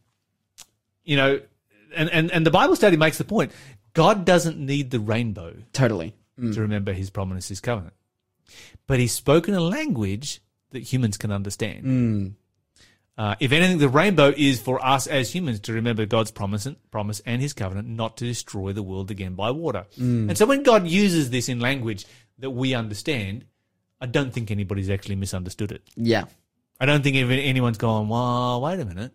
you 1.04 1.16
know, 1.16 1.40
and, 1.94 2.08
and, 2.10 2.30
and 2.32 2.46
the 2.46 2.50
Bible 2.50 2.76
study 2.76 2.96
makes 2.96 3.18
the 3.18 3.24
point 3.24 3.52
God 3.92 4.24
doesn't 4.24 4.58
need 4.58 4.90
the 4.90 5.00
rainbow 5.00 5.54
Totally. 5.72 6.14
to 6.40 6.60
remember 6.60 6.92
his 6.92 7.10
promise, 7.10 7.48
his 7.48 7.60
covenant. 7.60 7.94
But 8.86 9.00
he's 9.00 9.12
spoken 9.12 9.54
a 9.54 9.60
language 9.60 10.40
that 10.70 10.80
humans 10.80 11.16
can 11.16 11.30
understand. 11.30 12.34
Uh, 13.18 13.34
if 13.40 13.50
anything, 13.50 13.78
the 13.78 13.88
rainbow 13.88 14.32
is 14.36 14.60
for 14.60 14.84
us 14.84 15.06
as 15.06 15.34
humans 15.34 15.60
to 15.60 15.72
remember 15.72 16.04
God's 16.04 16.30
promise, 16.30 16.68
promise 16.90 17.20
and 17.24 17.40
his 17.40 17.54
covenant 17.54 17.88
not 17.88 18.18
to 18.18 18.24
destroy 18.26 18.72
the 18.72 18.82
world 18.82 19.10
again 19.10 19.34
by 19.34 19.50
water. 19.52 19.86
And 20.28 20.36
so 20.36 20.44
when 20.44 20.62
God 20.62 20.86
uses 20.86 21.30
this 21.30 21.48
in 21.48 21.58
language 21.58 22.04
that 22.40 22.50
we 22.50 22.74
understand, 22.74 23.46
I 24.00 24.06
don't 24.06 24.34
think 24.34 24.50
anybody's 24.50 24.90
actually 24.90 25.14
misunderstood 25.14 25.72
it. 25.72 25.82
Yeah. 25.96 26.24
I 26.78 26.84
don't 26.84 27.02
think 27.02 27.16
even 27.16 27.38
anyone's 27.38 27.78
gone, 27.78 28.08
well, 28.10 28.60
wait 28.60 28.80
a 28.80 28.84
minute. 28.84 29.12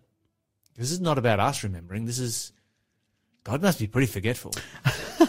This 0.76 0.90
is 0.90 1.00
not 1.00 1.18
about 1.18 1.38
us 1.38 1.62
remembering. 1.62 2.06
This 2.06 2.18
is 2.18 2.52
God 3.44 3.62
must 3.62 3.78
be 3.78 3.86
pretty 3.86 4.06
forgetful. 4.06 4.52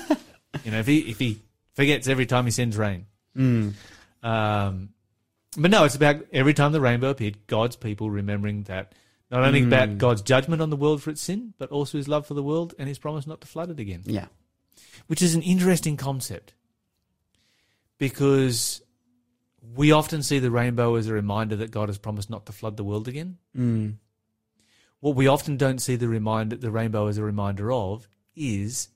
you 0.64 0.72
know, 0.72 0.80
if 0.80 0.88
he 0.88 1.00
if 1.00 1.20
he 1.20 1.42
forgets 1.74 2.08
every 2.08 2.26
time 2.26 2.46
he 2.46 2.52
sends 2.52 2.78
rain. 2.78 3.06
Um, 4.24 4.90
but 5.58 5.72
no, 5.72 5.84
it's 5.84 5.96
about 5.96 6.26
every 6.32 6.54
time 6.54 6.72
the 6.72 6.82
rainbow 6.82 7.10
appeared, 7.10 7.48
God's 7.48 7.76
people 7.76 8.10
remembering 8.10 8.64
that 8.64 8.94
not 9.32 9.44
only 9.44 9.64
about 9.64 9.98
God's 9.98 10.22
judgment 10.22 10.62
on 10.62 10.70
the 10.70 10.76
world 10.76 11.02
for 11.02 11.10
its 11.10 11.22
sin, 11.22 11.54
but 11.58 11.70
also 11.72 11.98
his 11.98 12.08
love 12.08 12.26
for 12.28 12.34
the 12.36 12.44
world 12.44 12.74
and 12.78 12.88
his 12.88 13.00
promise 13.00 13.26
not 13.26 13.42
to 13.42 13.48
flood 13.48 13.70
it 13.72 13.80
again 13.80 14.02
Yeah. 14.06 14.28
which 15.08 15.22
is 15.22 15.34
an 15.36 15.42
interesting 15.42 15.98
concept 15.98 16.54
because 17.98 18.82
we 19.76 19.92
often 19.92 20.22
see 20.24 20.40
the 20.40 20.52
rainbow 20.52 20.96
as 20.96 21.08
a 21.08 21.14
reminder 21.14 21.56
that 21.58 21.72
God 21.72 21.90
has 21.90 21.98
promised 21.98 22.30
not 22.30 22.46
to 22.48 22.52
flood 22.52 22.78
the 22.78 22.84
world 22.84 23.08
again. 23.08 23.38
Mm. 23.58 23.96
What 25.00 25.16
we 25.16 25.28
often 25.28 25.58
don't 25.58 25.80
see 25.80 25.96
the 25.96 26.08
reminder, 26.08 26.56
the 26.56 26.72
rainbow 26.72 27.08
as 27.08 27.18
a 27.18 27.24
reminder 27.24 27.72
of, 27.72 28.08
is 28.36 28.90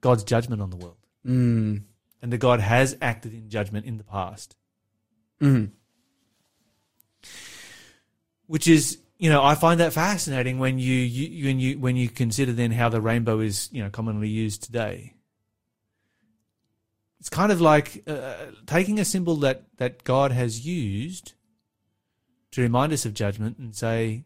God's 0.00 0.24
judgment 0.24 0.62
on 0.62 0.70
the 0.70 0.76
world, 0.76 0.96
Mm. 1.26 1.82
and 2.22 2.32
that 2.32 2.38
God 2.38 2.60
has 2.60 2.96
acted 3.02 3.32
in 3.34 3.48
judgment 3.50 3.84
in 3.86 3.98
the 3.98 4.04
past. 4.04 4.56
Mm. 5.40 5.70
Which 8.50 8.66
is 8.66 8.98
you 9.16 9.30
know 9.30 9.42
I 9.44 9.54
find 9.54 9.78
that 9.78 9.92
fascinating 9.92 10.58
when 10.58 10.78
you, 10.80 10.92
you 10.94 11.44
when 11.46 11.60
you 11.60 11.78
when 11.78 11.94
you 11.96 12.08
consider 12.08 12.52
then 12.52 12.72
how 12.72 12.88
the 12.88 13.00
rainbow 13.00 13.38
is 13.38 13.68
you 13.70 13.80
know 13.82 13.90
commonly 13.90 14.28
used 14.28 14.64
today. 14.64 15.14
It's 17.20 17.28
kind 17.28 17.52
of 17.52 17.60
like 17.60 18.02
uh, 18.08 18.34
taking 18.66 18.98
a 18.98 19.04
symbol 19.04 19.36
that 19.36 19.62
that 19.76 20.02
God 20.04 20.32
has 20.32 20.66
used 20.66 21.34
to 22.52 22.62
remind 22.62 22.92
us 22.92 23.04
of 23.04 23.14
judgment 23.14 23.58
and 23.58 23.74
say 23.76 24.24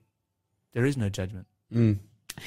there 0.73 0.87
is 0.87 0.97
no 0.97 1.09
judgment. 1.11 1.47
Mm. 1.73 1.99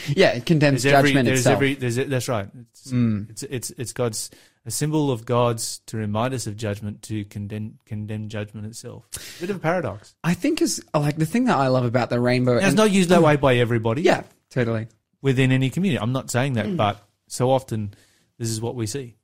Yeah, 0.08 0.30
it 0.32 0.46
condemns 0.46 0.84
There's 0.84 0.96
every, 0.96 1.10
judgment 1.12 1.26
there's 1.28 1.40
itself. 1.42 1.56
every 1.58 1.74
there's 1.76 1.96
that's 1.98 2.28
right. 2.28 2.50
It's, 2.72 2.92
Mm. 2.92 3.30
it's 3.30 3.44
it's 3.44 3.70
it's 3.72 3.94
God's 3.94 4.32
a 4.68 4.72
symbol 4.72 5.12
of 5.12 5.26
God's 5.26 5.80
to 5.88 5.98
remind 5.98 6.34
us 6.34 6.46
of 6.46 6.58
judgment 6.58 7.02
to 7.04 7.24
condemn 7.26 7.80
condemn 7.86 8.28
judgment 8.28 8.68
itself. 8.68 9.08
Bit 9.40 9.50
of 9.50 9.56
a 9.56 9.60
paradox. 9.60 10.14
I 10.24 10.34
think 10.34 10.62
is 10.62 10.84
like 10.94 11.16
the 11.16 11.26
thing 11.26 11.46
that 11.46 11.58
I 11.58 11.70
love 11.70 11.86
about 11.86 12.10
the 12.10 12.20
rainbow. 12.20 12.52
Now, 12.54 12.58
it's 12.58 12.68
and- 12.68 12.76
not 12.76 12.92
used 12.92 13.10
that 13.10 13.24
way 13.24 13.38
by 13.38 13.56
everybody. 13.56 14.02
yeah, 14.02 14.24
totally. 14.52 14.88
within 15.22 15.52
any 15.52 15.70
community. 15.70 16.00
I'm 16.00 16.12
not 16.12 16.30
saying 16.30 16.54
that, 16.54 16.76
but 16.76 17.02
so 17.28 17.50
often 17.50 17.94
this 18.38 18.50
is 18.50 18.60
what 18.62 18.76
we 18.76 18.86
see. 18.86 19.16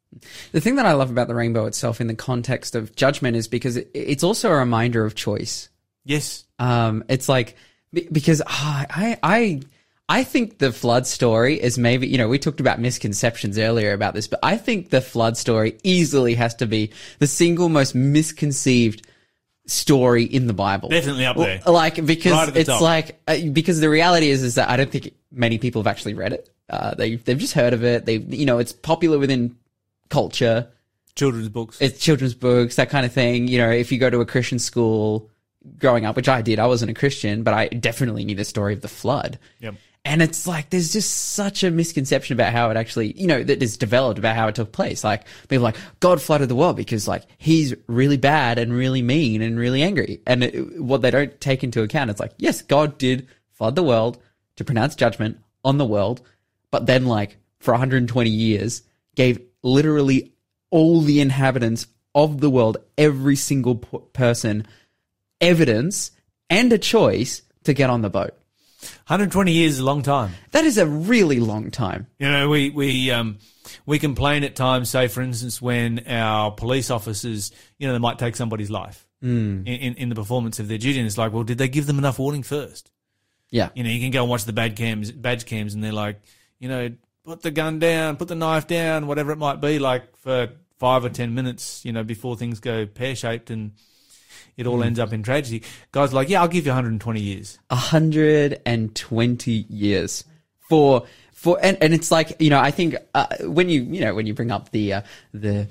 The 0.54 0.62
thing 0.62 0.76
that 0.76 0.86
I 0.86 0.94
love 0.94 1.12
about 1.12 1.28
the 1.28 1.36
rainbow 1.36 1.66
itself 1.66 2.00
in 2.00 2.08
the 2.08 2.16
context 2.16 2.76
of 2.76 2.96
judgment 2.96 3.36
is 3.36 3.48
because 3.48 3.78
it, 3.78 3.92
it's 3.94 4.24
also 4.24 4.50
a 4.50 4.56
reminder 4.56 5.06
of 5.06 5.14
choice. 5.14 5.70
Yes. 6.06 6.46
Um, 6.58 7.04
it's 7.10 7.28
like 7.28 7.56
because 7.92 8.42
ah, 8.48 8.86
I 8.90 9.18
I 9.22 9.62
I 10.10 10.24
think 10.24 10.58
the 10.58 10.72
flood 10.72 11.08
story 11.08 11.60
is 11.62 11.78
maybe 11.78 12.08
you 12.08 12.18
know 12.18 12.28
we 12.28 12.38
talked 12.38 12.60
about 12.60 12.80
misconceptions 12.80 13.58
earlier 13.58 13.94
about 13.94 14.14
this, 14.14 14.28
but 14.28 14.40
I 14.44 14.58
think 14.58 14.90
the 14.90 15.02
flood 15.02 15.38
story 15.38 15.78
easily 15.84 16.36
has 16.36 16.56
to 16.56 16.66
be 16.66 16.92
the 17.20 17.28
single 17.28 17.70
most 17.70 17.96
misconceived 17.96 19.08
story 19.66 20.24
in 20.26 20.48
the 20.48 20.54
Bible. 20.54 20.90
Definitely 20.90 21.26
up 21.26 21.38
there. 21.38 21.62
Like 21.66 22.06
because 22.06 22.34
Right 22.34 22.54
the 22.54 22.60
it's 22.60 22.70
top. 22.70 22.82
like 22.82 23.22
uh, 23.28 23.38
because 23.54 23.80
the 23.80 23.90
reality 23.90 24.30
is 24.30 24.44
is 24.44 24.56
that 24.56 24.70
I 24.70 24.78
don't 24.78 24.92
think 24.92 25.14
many 25.32 25.58
people 25.58 25.82
have 25.82 25.88
actually 25.88 26.16
read 26.16 26.34
it. 26.34 26.50
Uh, 26.70 26.94
they 26.96 27.16
they've 27.16 27.38
just 27.38 27.54
heard 27.54 27.74
of 27.74 27.84
it. 27.84 28.06
They 28.06 28.18
you 28.18 28.46
know 28.46 28.60
it's 28.60 28.74
popular 28.74 29.18
within 29.18 29.56
culture. 30.10 30.68
Children's 31.16 31.50
books. 31.50 31.80
It's 31.80 32.00
children's 32.00 32.34
books, 32.34 32.76
that 32.76 32.90
kind 32.90 33.06
of 33.06 33.14
thing. 33.14 33.48
You 33.48 33.60
know, 33.60 33.70
if 33.70 33.92
you 33.92 34.00
go 34.00 34.10
to 34.10 34.20
a 34.22 34.26
Christian 34.26 34.58
school 34.60 35.30
growing 35.78 36.06
up, 36.06 36.16
which 36.16 36.28
I 36.28 36.42
did, 36.42 36.60
I 36.60 36.66
wasn't 36.66 36.92
a 36.92 36.94
Christian, 36.94 37.44
but 37.44 37.54
I 37.54 37.68
definitely 37.68 38.26
knew 38.26 38.36
the 38.36 38.44
story 38.44 38.74
of 38.74 38.82
the 38.82 38.88
flood. 38.88 39.38
Yep. 39.60 39.76
And 40.06 40.22
it's 40.22 40.46
like 40.46 40.70
there's 40.70 40.92
just 40.92 41.14
such 41.34 41.64
a 41.64 41.72
misconception 41.72 42.34
about 42.34 42.52
how 42.52 42.70
it 42.70 42.78
actually, 42.78 43.14
you 43.14 43.26
know, 43.26 43.42
that 43.42 43.64
is 43.64 43.78
developed 43.78 44.20
about 44.20 44.36
how 44.36 44.50
it 44.50 44.56
took 44.56 44.74
place. 44.74 45.04
Like 45.04 45.26
people 45.48 45.64
like 45.64 45.78
God 46.02 46.22
flooded 46.22 46.50
the 46.50 46.56
world 46.56 46.76
because 46.76 47.08
like 47.08 47.24
he's 47.38 47.74
really 47.88 48.18
bad 48.18 48.60
and 48.60 48.74
really 48.74 49.02
mean 49.02 49.42
and 49.42 49.58
really 49.58 49.82
angry. 49.82 50.22
And 50.28 50.44
it, 50.44 50.82
what 50.82 51.02
they 51.02 51.12
don't 51.12 51.40
take 51.40 51.64
into 51.64 51.84
account, 51.84 52.10
it's 52.10 52.20
like 52.20 52.34
yes, 52.38 52.62
God 52.62 52.98
did 52.98 53.28
flood 53.52 53.76
the 53.76 53.84
world 53.84 54.22
to 54.58 54.66
pronounce 54.66 54.96
judgment 54.96 55.40
on 55.64 55.78
the 55.78 55.86
world, 55.86 56.22
but 56.70 56.86
then 56.86 57.06
like 57.06 57.38
for 57.60 57.72
120 57.72 58.30
years 58.30 58.84
gave 59.16 59.40
literally 59.64 60.34
all 60.70 61.02
the 61.02 61.22
inhabitants 61.22 61.88
of 62.14 62.42
the 62.42 62.50
world, 62.50 62.78
every 62.98 63.38
single 63.38 63.76
person, 63.76 64.68
evidence 65.40 66.12
and 66.50 66.72
a 66.74 66.78
choice 66.78 67.42
to 67.64 67.74
get 67.74 67.90
on 67.90 68.02
the 68.02 68.10
boat. 68.10 68.36
120 69.08 69.52
years 69.52 69.74
is 69.74 69.80
a 69.80 69.86
long 69.86 70.02
time. 70.02 70.32
That 70.52 70.64
is 70.64 70.78
a 70.78 70.88
really 70.88 71.40
long 71.40 71.72
time. 71.72 72.08
You 72.20 72.30
know, 72.32 72.50
we 72.50 72.70
we 72.70 73.12
um 73.12 73.38
we 73.86 74.00
complain 74.00 74.44
at 74.44 74.56
times. 74.56 74.90
Say, 74.90 75.08
for 75.08 75.22
instance, 75.22 75.62
when 75.62 76.08
our 76.08 76.52
police 76.52 76.90
officers, 76.90 77.52
you 77.78 77.88
know, 77.88 77.94
they 77.94 78.00
might 78.00 78.18
take 78.18 78.36
somebody's 78.36 78.72
life 78.72 79.06
in, 79.66 79.68
in 79.68 79.96
in 79.96 80.10
the 80.10 80.16
performance 80.16 80.60
of 80.60 80.70
their 80.70 80.78
duty, 80.78 81.00
and 81.00 81.06
it's 81.06 81.18
like, 81.18 81.34
well, 81.34 81.44
did 81.44 81.58
they 81.58 81.68
give 81.68 81.86
them 81.86 81.98
enough 81.98 82.18
warning 82.18 82.44
first? 82.44 82.92
Yeah. 83.50 83.70
You 83.76 83.84
know, 83.84 83.90
you 83.90 84.00
can 84.00 84.12
go 84.12 84.22
and 84.22 84.30
watch 84.30 84.46
the 84.46 84.54
bad 84.54 84.76
cams, 84.76 85.12
badge 85.12 85.46
cams, 85.46 85.74
and 85.74 85.84
they're 85.84 85.92
like, 85.92 86.22
you 86.60 86.70
know, 86.70 86.90
put 87.24 87.42
the 87.42 87.52
gun 87.52 87.80
down, 87.80 88.18
put 88.18 88.28
the 88.28 88.36
knife 88.36 88.68
down, 88.68 89.06
whatever 89.06 89.32
it 89.32 89.38
might 89.38 89.62
be, 89.62 89.80
like 89.80 90.16
for 90.18 90.50
five 90.80 91.06
or 91.06 91.10
ten 91.10 91.36
minutes, 91.36 91.84
you 91.86 91.92
know, 91.92 92.04
before 92.04 92.36
things 92.36 92.60
go 92.60 92.86
pear 92.86 93.16
shaped 93.16 93.50
and 93.50 93.74
it 94.58 94.68
all 94.68 94.84
ends 94.84 95.00
up 95.00 95.14
in 95.14 95.24
tragedy. 95.24 95.64
Guys, 95.92 96.12
are 96.12 96.16
like, 96.16 96.30
yeah, 96.30 96.42
I'll 96.42 96.48
give 96.48 96.66
you 96.66 96.72
120 96.72 97.22
years. 97.22 97.60
120 97.70 99.52
years 99.52 100.24
for 100.70 101.06
for 101.34 101.60
and, 101.62 101.78
and 101.82 101.94
it's 101.94 102.10
like 102.10 102.36
you 102.40 102.50
know 102.50 102.60
i 102.60 102.72
think 102.72 102.96
uh, 103.14 103.28
when 103.42 103.70
you 103.70 103.84
you 103.84 104.02
know 104.02 104.16
when 104.16 104.26
you 104.26 104.34
bring 104.34 104.50
up 104.50 104.72
the 104.72 104.94
uh, 104.94 105.02
the 105.34 105.68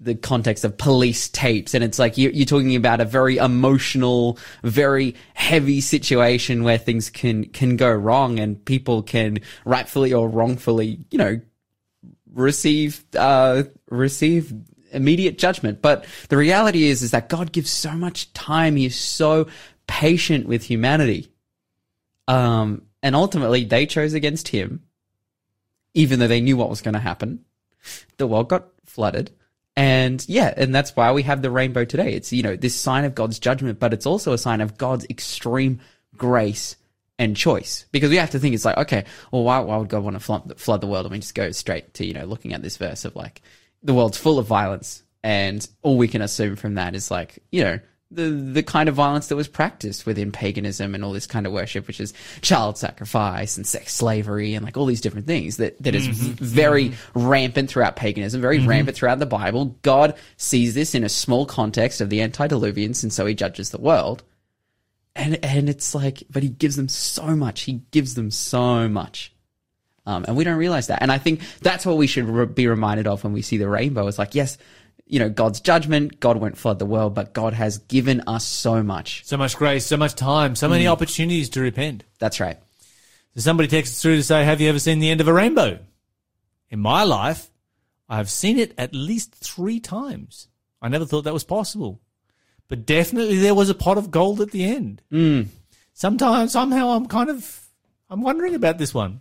the 0.00 0.14
context 0.14 0.64
of 0.64 0.78
police 0.78 1.28
tapes 1.28 1.74
and 1.74 1.84
it's 1.84 1.98
like 1.98 2.16
you, 2.16 2.30
you're 2.30 2.46
talking 2.46 2.74
about 2.74 3.00
a 3.00 3.04
very 3.04 3.36
emotional 3.36 4.38
very 4.64 5.14
heavy 5.34 5.80
situation 5.80 6.64
where 6.64 6.78
things 6.78 7.10
can 7.10 7.44
can 7.44 7.76
go 7.76 7.92
wrong 7.92 8.38
and 8.38 8.64
people 8.64 9.02
can 9.02 9.38
rightfully 9.66 10.12
or 10.12 10.26
wrongfully 10.26 10.98
you 11.10 11.18
know 11.18 11.38
receive 12.32 13.04
uh 13.16 13.62
receive 13.90 14.54
immediate 14.92 15.38
judgment. 15.38 15.82
But 15.82 16.04
the 16.28 16.36
reality 16.36 16.84
is 16.84 17.02
is 17.02 17.10
that 17.10 17.28
god 17.28 17.52
gives 17.52 17.70
so 17.70 17.92
much 17.92 18.32
time. 18.32 18.76
He 18.76 18.86
is 18.86 18.96
so 18.96 19.46
patient 19.86 20.46
with 20.46 20.64
humanity. 20.64 21.32
Um 22.28 22.82
and 23.02 23.16
ultimately 23.16 23.64
they 23.64 23.86
chose 23.86 24.14
against 24.14 24.48
him 24.48 24.82
even 25.94 26.18
though 26.18 26.28
they 26.28 26.40
knew 26.40 26.56
what 26.56 26.70
was 26.70 26.82
going 26.82 26.94
to 26.94 27.00
happen. 27.00 27.44
The 28.18 28.26
world 28.26 28.48
got 28.48 28.68
flooded. 28.84 29.30
And 29.76 30.24
yeah 30.28 30.52
and 30.56 30.74
that's 30.74 30.94
why 30.94 31.12
we 31.12 31.22
have 31.22 31.42
the 31.42 31.50
rainbow 31.50 31.84
today. 31.84 32.12
It's 32.14 32.32
you 32.32 32.42
know 32.42 32.56
this 32.56 32.74
sign 32.74 33.04
of 33.04 33.14
god's 33.14 33.38
judgment 33.38 33.78
but 33.78 33.92
it's 33.92 34.06
also 34.06 34.32
a 34.32 34.38
sign 34.38 34.60
of 34.60 34.76
god's 34.76 35.06
extreme 35.08 35.80
grace 36.16 36.76
and 37.18 37.36
choice. 37.36 37.86
Because 37.92 38.10
we 38.10 38.16
have 38.16 38.30
to 38.30 38.38
think 38.38 38.54
it's 38.54 38.64
like 38.64 38.76
okay 38.76 39.04
well 39.30 39.44
why, 39.44 39.60
why 39.60 39.76
would 39.76 39.88
god 39.88 40.02
want 40.02 40.16
to 40.16 40.20
flood, 40.20 40.58
flood 40.58 40.80
the 40.80 40.86
world? 40.86 41.06
I 41.06 41.08
mean 41.08 41.20
just 41.20 41.34
go 41.34 41.50
straight 41.52 41.94
to 41.94 42.06
you 42.06 42.14
know 42.14 42.24
looking 42.24 42.52
at 42.52 42.62
this 42.62 42.76
verse 42.76 43.04
of 43.04 43.16
like 43.16 43.42
the 43.82 43.94
world's 43.94 44.18
full 44.18 44.38
of 44.38 44.46
violence 44.46 45.02
and 45.22 45.66
all 45.82 45.96
we 45.96 46.08
can 46.08 46.22
assume 46.22 46.56
from 46.56 46.74
that 46.74 46.94
is 46.94 47.10
like 47.10 47.38
you 47.50 47.62
know 47.62 47.78
the 48.10 48.28
the 48.28 48.62
kind 48.62 48.88
of 48.88 48.94
violence 48.94 49.28
that 49.28 49.36
was 49.36 49.48
practiced 49.48 50.04
within 50.04 50.32
paganism 50.32 50.94
and 50.94 51.04
all 51.04 51.12
this 51.12 51.26
kind 51.26 51.46
of 51.46 51.52
worship, 51.52 51.86
which 51.86 52.00
is 52.00 52.12
child 52.42 52.76
sacrifice 52.76 53.56
and 53.56 53.66
sex 53.66 53.94
slavery 53.94 54.54
and 54.54 54.64
like 54.64 54.76
all 54.76 54.86
these 54.86 55.00
different 55.00 55.26
things 55.26 55.58
that 55.58 55.80
that 55.82 55.94
is 55.94 56.06
v- 56.06 56.44
very 56.44 56.88
mm-hmm. 56.90 57.28
rampant 57.28 57.70
throughout 57.70 57.96
paganism, 57.96 58.40
very 58.40 58.58
mm-hmm. 58.58 58.68
rampant 58.68 58.96
throughout 58.96 59.20
the 59.20 59.26
Bible. 59.26 59.76
God 59.82 60.16
sees 60.36 60.74
this 60.74 60.94
in 60.94 61.04
a 61.04 61.08
small 61.08 61.46
context 61.46 62.00
of 62.00 62.10
the 62.10 62.20
antediluvians, 62.20 63.02
and 63.02 63.12
so 63.12 63.26
He 63.26 63.34
judges 63.34 63.70
the 63.70 63.80
world. 63.80 64.24
And 65.14 65.44
and 65.44 65.68
it's 65.68 65.94
like, 65.94 66.24
but 66.30 66.42
He 66.42 66.48
gives 66.48 66.74
them 66.76 66.88
so 66.88 67.36
much. 67.36 67.62
He 67.62 67.82
gives 67.92 68.14
them 68.14 68.32
so 68.32 68.88
much. 68.88 69.32
Um, 70.06 70.24
and 70.26 70.36
we 70.36 70.44
don't 70.44 70.56
realize 70.56 70.86
that. 70.88 71.02
And 71.02 71.12
I 71.12 71.18
think 71.18 71.40
that's 71.60 71.84
what 71.84 71.96
we 71.96 72.06
should 72.06 72.28
re- 72.28 72.46
be 72.46 72.66
reminded 72.66 73.06
of 73.06 73.22
when 73.22 73.32
we 73.32 73.42
see 73.42 73.58
the 73.58 73.68
rainbow. 73.68 74.06
It's 74.06 74.18
like, 74.18 74.34
yes, 74.34 74.58
you 75.06 75.18
know, 75.18 75.28
God's 75.28 75.60
judgment, 75.60 76.20
God 76.20 76.38
won't 76.38 76.56
flood 76.56 76.78
the 76.78 76.86
world, 76.86 77.14
but 77.14 77.32
God 77.32 77.52
has 77.52 77.78
given 77.78 78.22
us 78.26 78.44
so 78.44 78.82
much. 78.82 79.24
So 79.26 79.36
much 79.36 79.56
grace, 79.56 79.84
so 79.84 79.96
much 79.96 80.14
time, 80.14 80.54
so 80.54 80.68
many 80.68 80.86
opportunities 80.86 81.50
to 81.50 81.60
repent. 81.60 82.04
That's 82.18 82.40
right. 82.40 82.58
So 83.34 83.40
somebody 83.40 83.68
texts 83.68 83.96
us 83.96 84.02
through 84.02 84.16
to 84.16 84.22
say, 84.22 84.44
Have 84.44 84.60
you 84.60 84.68
ever 84.68 84.78
seen 84.78 85.00
the 85.00 85.10
end 85.10 85.20
of 85.20 85.28
a 85.28 85.32
rainbow? 85.32 85.80
In 86.70 86.78
my 86.78 87.02
life, 87.02 87.50
I 88.08 88.16
have 88.16 88.30
seen 88.30 88.58
it 88.58 88.74
at 88.78 88.94
least 88.94 89.34
three 89.34 89.80
times. 89.80 90.48
I 90.80 90.88
never 90.88 91.04
thought 91.04 91.22
that 91.22 91.34
was 91.34 91.44
possible. 91.44 92.00
But 92.68 92.86
definitely 92.86 93.38
there 93.38 93.54
was 93.54 93.68
a 93.68 93.74
pot 93.74 93.98
of 93.98 94.10
gold 94.10 94.40
at 94.40 94.52
the 94.52 94.64
end. 94.64 95.02
Mm. 95.12 95.48
Sometimes, 95.92 96.52
somehow, 96.52 96.90
I'm 96.90 97.06
kind 97.06 97.30
of, 97.30 97.66
I'm 98.08 98.22
wondering 98.22 98.54
about 98.54 98.78
this 98.78 98.94
one. 98.94 99.20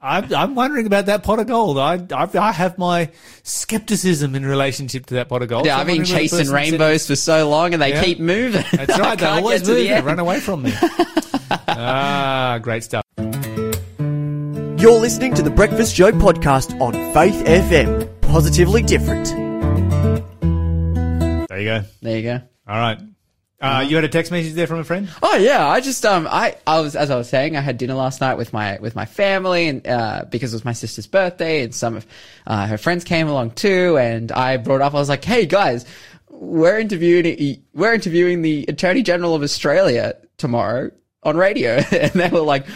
I'm, 0.00 0.34
I'm 0.34 0.54
wondering 0.54 0.86
about 0.86 1.06
that 1.06 1.22
pot 1.22 1.38
of 1.38 1.46
gold. 1.46 1.78
I, 1.78 1.94
I, 2.14 2.28
I 2.38 2.52
have 2.52 2.76
my 2.76 3.10
skepticism 3.42 4.34
in 4.34 4.44
relationship 4.44 5.06
to 5.06 5.14
that 5.14 5.30
pot 5.30 5.40
of 5.42 5.48
gold. 5.48 5.64
Yeah, 5.64 5.76
So 5.76 5.80
I've 5.80 5.86
been 5.86 5.96
wondering 5.98 6.12
whether 6.12 6.18
the 6.18 6.22
chasing 6.28 6.38
person 6.38 6.54
sitting- 6.54 6.72
rainbows 6.72 7.06
for 7.06 7.16
so 7.16 7.48
long 7.48 7.72
and 7.72 7.80
they 7.80 7.90
Yeah. 7.90 8.04
keep 8.04 8.20
moving. 8.20 8.64
That's 8.72 8.98
right. 8.98 9.18
They 9.18 9.24
always 9.26 9.66
move. 9.66 9.76
the 9.78 9.88
They 9.88 10.00
run 10.02 10.18
away 10.18 10.40
from 10.40 10.62
me. 10.64 10.74
ah, 11.68 12.58
great 12.62 12.84
stuff. 12.84 13.02
You're 13.16 15.00
listening 15.00 15.32
to 15.34 15.42
the 15.42 15.50
Breakfast 15.50 15.94
Show 15.96 16.12
podcast 16.12 16.78
on 16.82 16.92
Faith 17.14 17.42
FM. 17.46 18.20
Positively 18.20 18.82
different. 18.82 19.28
There 21.48 21.58
you 21.60 21.64
go. 21.64 21.82
There 22.02 22.16
you 22.18 22.22
go. 22.22 22.40
All 22.68 22.78
right. 22.78 22.98
Uh, 23.64 23.80
you 23.80 23.96
had 23.96 24.04
a 24.04 24.08
text 24.08 24.30
message 24.30 24.52
there 24.52 24.66
from 24.66 24.78
a 24.78 24.84
friend? 24.84 25.08
Oh 25.22 25.36
yeah, 25.36 25.66
I 25.66 25.80
just 25.80 26.04
um 26.04 26.28
I 26.30 26.56
I 26.66 26.80
was 26.80 26.94
as 26.94 27.10
I 27.10 27.16
was 27.16 27.30
saying 27.30 27.56
I 27.56 27.62
had 27.62 27.78
dinner 27.78 27.94
last 27.94 28.20
night 28.20 28.34
with 28.34 28.52
my 28.52 28.78
with 28.78 28.94
my 28.94 29.06
family 29.06 29.68
and 29.68 29.86
uh 29.86 30.26
because 30.28 30.52
it 30.52 30.56
was 30.56 30.66
my 30.66 30.74
sister's 30.74 31.06
birthday 31.06 31.62
and 31.62 31.74
some 31.74 31.96
of 31.96 32.06
uh, 32.46 32.66
her 32.66 32.76
friends 32.76 33.04
came 33.04 33.26
along 33.26 33.52
too 33.52 33.96
and 33.96 34.30
I 34.30 34.58
brought 34.58 34.82
up 34.82 34.92
I 34.92 34.98
was 34.98 35.08
like 35.08 35.24
hey 35.24 35.46
guys 35.46 35.86
we're 36.28 36.78
interviewing 36.78 37.62
we're 37.72 37.94
interviewing 37.94 38.42
the 38.42 38.66
Attorney 38.68 39.02
General 39.02 39.34
of 39.34 39.42
Australia 39.42 40.16
tomorrow 40.36 40.90
on 41.22 41.36
radio, 41.36 41.76
and 41.90 42.12
they 42.12 42.28
were 42.28 42.40
like. 42.40 42.66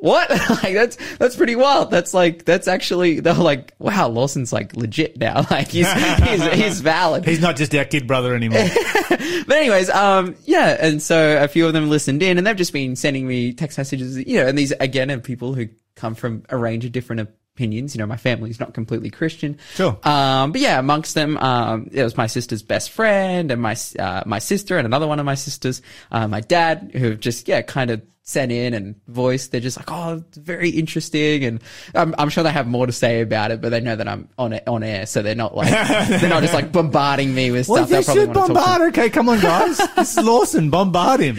What? 0.00 0.30
like 0.62 0.74
that's 0.74 0.96
that's 1.18 1.36
pretty 1.36 1.56
wild. 1.56 1.90
That's 1.90 2.14
like 2.14 2.44
that's 2.44 2.66
actually 2.68 3.20
they're 3.20 3.34
like, 3.34 3.74
wow, 3.78 4.08
Lawson's 4.08 4.52
like 4.52 4.76
legit 4.76 5.18
now. 5.18 5.46
Like 5.50 5.68
he's 5.68 5.90
he's 5.92 6.44
he's 6.52 6.80
valid. 6.80 7.24
He's 7.24 7.40
not 7.40 7.56
just 7.56 7.74
our 7.74 7.84
kid 7.84 8.06
brother 8.06 8.34
anymore. 8.34 8.66
But 9.08 9.56
anyways, 9.56 9.90
um, 9.90 10.36
yeah, 10.44 10.76
and 10.78 11.02
so 11.02 11.42
a 11.42 11.48
few 11.48 11.66
of 11.66 11.72
them 11.72 11.90
listened 11.90 12.22
in, 12.22 12.38
and 12.38 12.46
they've 12.46 12.56
just 12.56 12.72
been 12.72 12.94
sending 12.94 13.26
me 13.26 13.52
text 13.52 13.78
messages, 13.78 14.16
you 14.16 14.38
know, 14.38 14.46
and 14.46 14.56
these 14.56 14.70
again 14.72 15.10
are 15.10 15.18
people 15.18 15.54
who 15.54 15.68
come 15.96 16.14
from 16.14 16.44
a 16.50 16.56
range 16.56 16.84
of 16.84 16.92
different 16.92 17.20
opinions. 17.20 17.94
You 17.94 17.98
know, 17.98 18.06
my 18.06 18.16
family's 18.16 18.60
not 18.60 18.74
completely 18.74 19.10
Christian. 19.10 19.58
Sure. 19.74 19.98
Um, 20.04 20.52
but 20.52 20.60
yeah, 20.60 20.78
amongst 20.78 21.14
them, 21.14 21.36
um, 21.38 21.90
it 21.92 22.02
was 22.04 22.16
my 22.16 22.26
sister's 22.26 22.62
best 22.62 22.90
friend 22.90 23.50
and 23.50 23.60
my 23.60 23.76
uh, 23.98 24.22
my 24.24 24.38
sister 24.38 24.78
and 24.78 24.86
another 24.86 25.06
one 25.06 25.18
of 25.18 25.26
my 25.26 25.34
sisters, 25.34 25.82
uh, 26.12 26.28
my 26.28 26.40
dad, 26.40 26.92
who 26.94 27.10
have 27.10 27.20
just 27.20 27.48
yeah, 27.48 27.62
kind 27.62 27.90
of 27.90 28.02
sent 28.30 28.52
in 28.52 28.74
and 28.74 28.94
voiced. 29.08 29.50
They're 29.50 29.60
just 29.60 29.76
like, 29.76 29.90
oh, 29.90 30.24
very 30.34 30.70
interesting, 30.70 31.44
and 31.44 31.62
I'm, 31.94 32.14
I'm 32.16 32.28
sure 32.28 32.44
they 32.44 32.52
have 32.52 32.68
more 32.68 32.86
to 32.86 32.92
say 32.92 33.20
about 33.20 33.50
it, 33.50 33.60
but 33.60 33.70
they 33.70 33.80
know 33.80 33.96
that 33.96 34.08
I'm 34.08 34.28
on 34.38 34.52
it, 34.52 34.62
on 34.66 34.82
air, 34.82 35.06
so 35.06 35.22
they're 35.22 35.34
not 35.34 35.56
like 35.56 35.70
they're 36.08 36.30
not 36.30 36.42
just 36.42 36.54
like 36.54 36.72
bombarding 36.72 37.34
me 37.34 37.50
with 37.50 37.68
well, 37.68 37.86
stuff. 37.86 38.06
They'll 38.06 38.16
you 38.16 38.20
should 38.26 38.36
want 38.36 38.48
to 38.48 38.54
talk 38.54 38.64
to 38.64 38.70
bombard. 38.70 38.92
Okay, 38.92 39.10
come 39.10 39.28
on, 39.28 39.40
guys. 39.40 39.78
this 39.96 40.16
is 40.16 40.24
Lawson. 40.24 40.70
Bombard 40.70 41.20
him. 41.20 41.36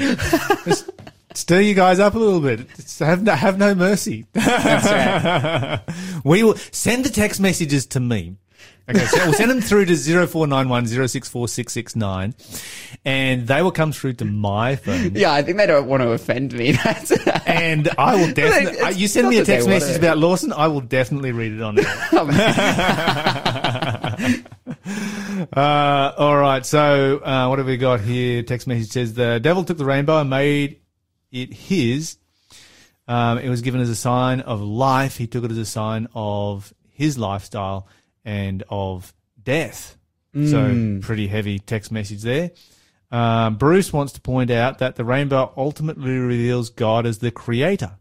Just 0.65 0.91
stir 1.33 1.61
you 1.61 1.73
guys 1.73 1.99
up 1.99 2.15
a 2.15 2.19
little 2.19 2.41
bit. 2.41 2.67
Just 2.75 2.99
have 2.99 3.23
no, 3.23 3.33
have 3.33 3.57
no 3.57 3.73
mercy. 3.73 4.25
we 6.23 6.43
will 6.43 6.55
send 6.71 7.05
the 7.05 7.11
text 7.11 7.39
messages 7.39 7.85
to 7.87 7.99
me. 7.99 8.35
Okay, 8.89 9.05
so 9.05 9.17
we'll 9.23 9.33
send 9.33 9.51
them 9.51 9.61
through 9.61 9.85
to 9.85 9.95
0491 9.95 10.87
064669 10.87 12.33
and 13.05 13.47
they 13.47 13.61
will 13.61 13.71
come 13.71 13.91
through 13.91 14.13
to 14.13 14.25
my 14.25 14.75
phone. 14.75 15.15
Yeah, 15.15 15.31
I 15.31 15.43
think 15.43 15.57
they 15.57 15.67
don't 15.67 15.87
want 15.87 16.01
to 16.03 16.11
offend 16.11 16.53
me. 16.53 16.77
And 17.45 17.89
I 17.97 18.15
will 18.15 18.33
definitely, 18.33 18.95
you 18.95 19.07
send 19.07 19.27
me 19.27 19.37
a 19.37 19.45
text 19.45 19.67
message 19.67 19.97
about 19.97 20.17
Lawson, 20.17 20.53
I 20.53 20.67
will 20.67 20.81
definitely 20.81 21.31
read 21.31 21.53
it 21.53 21.61
on 21.61 21.79
air. 21.79 21.85
Uh, 25.53 26.13
all 26.17 26.37
right. 26.37 26.65
So, 26.65 27.17
uh, 27.17 27.47
what 27.47 27.57
have 27.57 27.67
we 27.67 27.77
got 27.77 27.99
here? 28.01 28.43
Text 28.43 28.67
message 28.67 28.91
says 28.91 29.13
the 29.13 29.39
devil 29.39 29.63
took 29.63 29.77
the 29.77 29.85
rainbow 29.85 30.19
and 30.19 30.29
made 30.29 30.81
it 31.31 31.51
his. 31.51 32.17
Um, 33.07 33.39
it 33.39 33.49
was 33.49 33.61
given 33.61 33.81
as 33.81 33.89
a 33.89 33.95
sign 33.95 34.41
of 34.41 34.61
life. 34.61 35.17
He 35.17 35.27
took 35.27 35.43
it 35.43 35.51
as 35.51 35.57
a 35.57 35.65
sign 35.65 36.07
of 36.13 36.73
his 36.89 37.17
lifestyle 37.17 37.87
and 38.23 38.63
of 38.69 39.13
death. 39.41 39.97
Mm. 40.35 40.49
So, 41.01 41.05
pretty 41.05 41.27
heavy 41.27 41.59
text 41.59 41.91
message 41.91 42.21
there. 42.21 42.51
Um, 43.11 43.57
Bruce 43.57 43.91
wants 43.91 44.13
to 44.13 44.21
point 44.21 44.49
out 44.49 44.79
that 44.79 44.95
the 44.95 45.03
rainbow 45.03 45.53
ultimately 45.57 46.17
reveals 46.17 46.69
God 46.69 47.05
as 47.05 47.17
the 47.17 47.31
creator. 47.31 47.97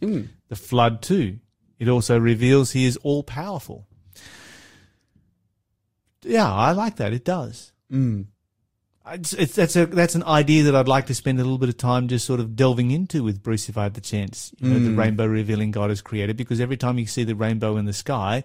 Mm. 0.00 0.28
The 0.48 0.56
flood, 0.56 1.02
too. 1.02 1.38
It 1.78 1.88
also 1.88 2.18
reveals 2.18 2.72
he 2.72 2.86
is 2.86 2.96
all 2.98 3.22
powerful. 3.22 3.86
Yeah, 6.22 6.52
I 6.52 6.72
like 6.72 6.96
that. 6.96 7.12
It 7.12 7.24
does. 7.24 7.72
Mm. 7.92 8.26
It's, 9.12 9.32
it's, 9.32 9.54
that's 9.54 9.76
a 9.76 9.86
that's 9.86 10.14
an 10.14 10.24
idea 10.24 10.64
that 10.64 10.74
I'd 10.74 10.88
like 10.88 11.06
to 11.06 11.14
spend 11.14 11.38
a 11.40 11.42
little 11.42 11.58
bit 11.58 11.68
of 11.68 11.76
time 11.76 12.08
just 12.08 12.26
sort 12.26 12.40
of 12.40 12.56
delving 12.56 12.90
into 12.90 13.22
with 13.22 13.42
Bruce 13.42 13.68
if 13.68 13.78
I 13.78 13.84
had 13.84 13.94
the 13.94 14.00
chance. 14.00 14.52
You 14.58 14.70
know, 14.70 14.78
the 14.78 14.90
hmm. 14.90 14.98
rainbow 14.98 15.26
revealing 15.26 15.70
God 15.70 15.90
as 15.90 16.00
creator, 16.00 16.34
because 16.34 16.60
every 16.60 16.76
time 16.76 16.98
you 16.98 17.06
see 17.06 17.24
the 17.24 17.34
rainbow 17.34 17.76
in 17.76 17.84
the 17.84 17.92
sky, 17.92 18.42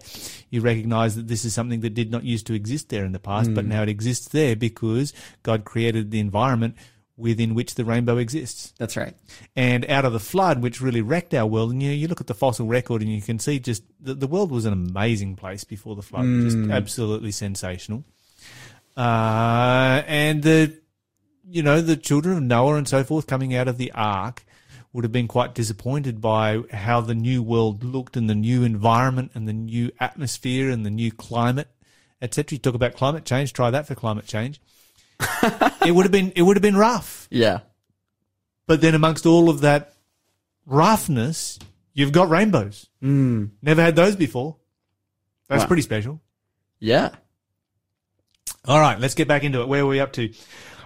you 0.50 0.60
recognise 0.60 1.16
that 1.16 1.28
this 1.28 1.44
is 1.44 1.54
something 1.54 1.80
that 1.80 1.94
did 1.94 2.10
not 2.10 2.24
used 2.24 2.46
to 2.46 2.54
exist 2.54 2.88
there 2.88 3.04
in 3.04 3.12
the 3.12 3.18
past, 3.18 3.54
but 3.54 3.64
hmm. 3.64 3.70
now 3.70 3.82
it 3.82 3.88
exists 3.88 4.28
there 4.28 4.56
because 4.56 5.12
God 5.42 5.64
created 5.64 6.10
the 6.10 6.20
environment 6.20 6.76
within 7.16 7.54
which 7.54 7.76
the 7.76 7.84
rainbow 7.84 8.16
exists. 8.16 8.74
That's 8.78 8.96
right. 8.96 9.14
And 9.54 9.88
out 9.88 10.04
of 10.04 10.12
the 10.12 10.20
flood, 10.20 10.62
which 10.62 10.80
really 10.80 11.00
wrecked 11.00 11.32
our 11.34 11.46
world, 11.46 11.70
and 11.70 11.82
you 11.82 11.90
know, 11.90 11.94
you 11.94 12.08
look 12.08 12.20
at 12.20 12.26
the 12.26 12.34
fossil 12.34 12.66
record 12.66 13.02
and 13.02 13.12
you 13.12 13.22
can 13.22 13.38
see 13.38 13.60
just 13.60 13.84
the, 14.00 14.14
the 14.14 14.26
world 14.26 14.50
was 14.50 14.64
an 14.64 14.72
amazing 14.72 15.36
place 15.36 15.64
before 15.64 15.94
the 15.94 16.02
flood, 16.02 16.24
just 16.24 16.56
hmm. 16.56 16.70
absolutely 16.70 17.32
sensational. 17.32 18.04
Uh, 18.96 20.02
and 20.06 20.42
the, 20.42 20.78
you 21.48 21.62
know, 21.62 21.80
the 21.80 21.96
children 21.96 22.36
of 22.36 22.42
Noah 22.42 22.76
and 22.76 22.88
so 22.88 23.02
forth 23.04 23.26
coming 23.26 23.54
out 23.54 23.68
of 23.68 23.78
the 23.78 23.90
ark 23.92 24.44
would 24.92 25.04
have 25.04 25.12
been 25.12 25.26
quite 25.28 25.54
disappointed 25.54 26.20
by 26.20 26.60
how 26.72 27.00
the 27.00 27.14
new 27.14 27.42
world 27.42 27.82
looked 27.82 28.16
and 28.16 28.30
the 28.30 28.34
new 28.34 28.62
environment 28.62 29.32
and 29.34 29.48
the 29.48 29.52
new 29.52 29.90
atmosphere 29.98 30.70
and 30.70 30.86
the 30.86 30.90
new 30.90 31.10
climate, 31.10 31.68
etc. 32.22 32.54
You 32.56 32.58
talk 32.60 32.74
about 32.74 32.94
climate 32.94 33.24
change, 33.24 33.52
try 33.52 33.70
that 33.70 33.86
for 33.88 33.96
climate 33.96 34.26
change. 34.26 34.60
it 35.84 35.92
would 35.92 36.04
have 36.04 36.12
been, 36.12 36.32
it 36.36 36.42
would 36.42 36.56
have 36.56 36.62
been 36.62 36.76
rough. 36.76 37.26
Yeah. 37.30 37.60
But 38.66 38.80
then 38.80 38.94
amongst 38.94 39.26
all 39.26 39.50
of 39.50 39.62
that 39.62 39.92
roughness, 40.64 41.58
you've 41.92 42.12
got 42.12 42.30
rainbows. 42.30 42.86
Mm. 43.02 43.50
Never 43.62 43.82
had 43.82 43.96
those 43.96 44.14
before. 44.16 44.56
That's 45.48 45.62
Wow. 45.64 45.66
pretty 45.68 45.82
special. 45.82 46.20
Yeah. 46.78 47.10
All 48.66 48.80
right, 48.80 48.98
let's 48.98 49.14
get 49.14 49.28
back 49.28 49.44
into 49.44 49.60
it. 49.60 49.68
Where 49.68 49.82
are 49.82 49.86
we 49.86 50.00
up 50.00 50.12
to? 50.14 50.32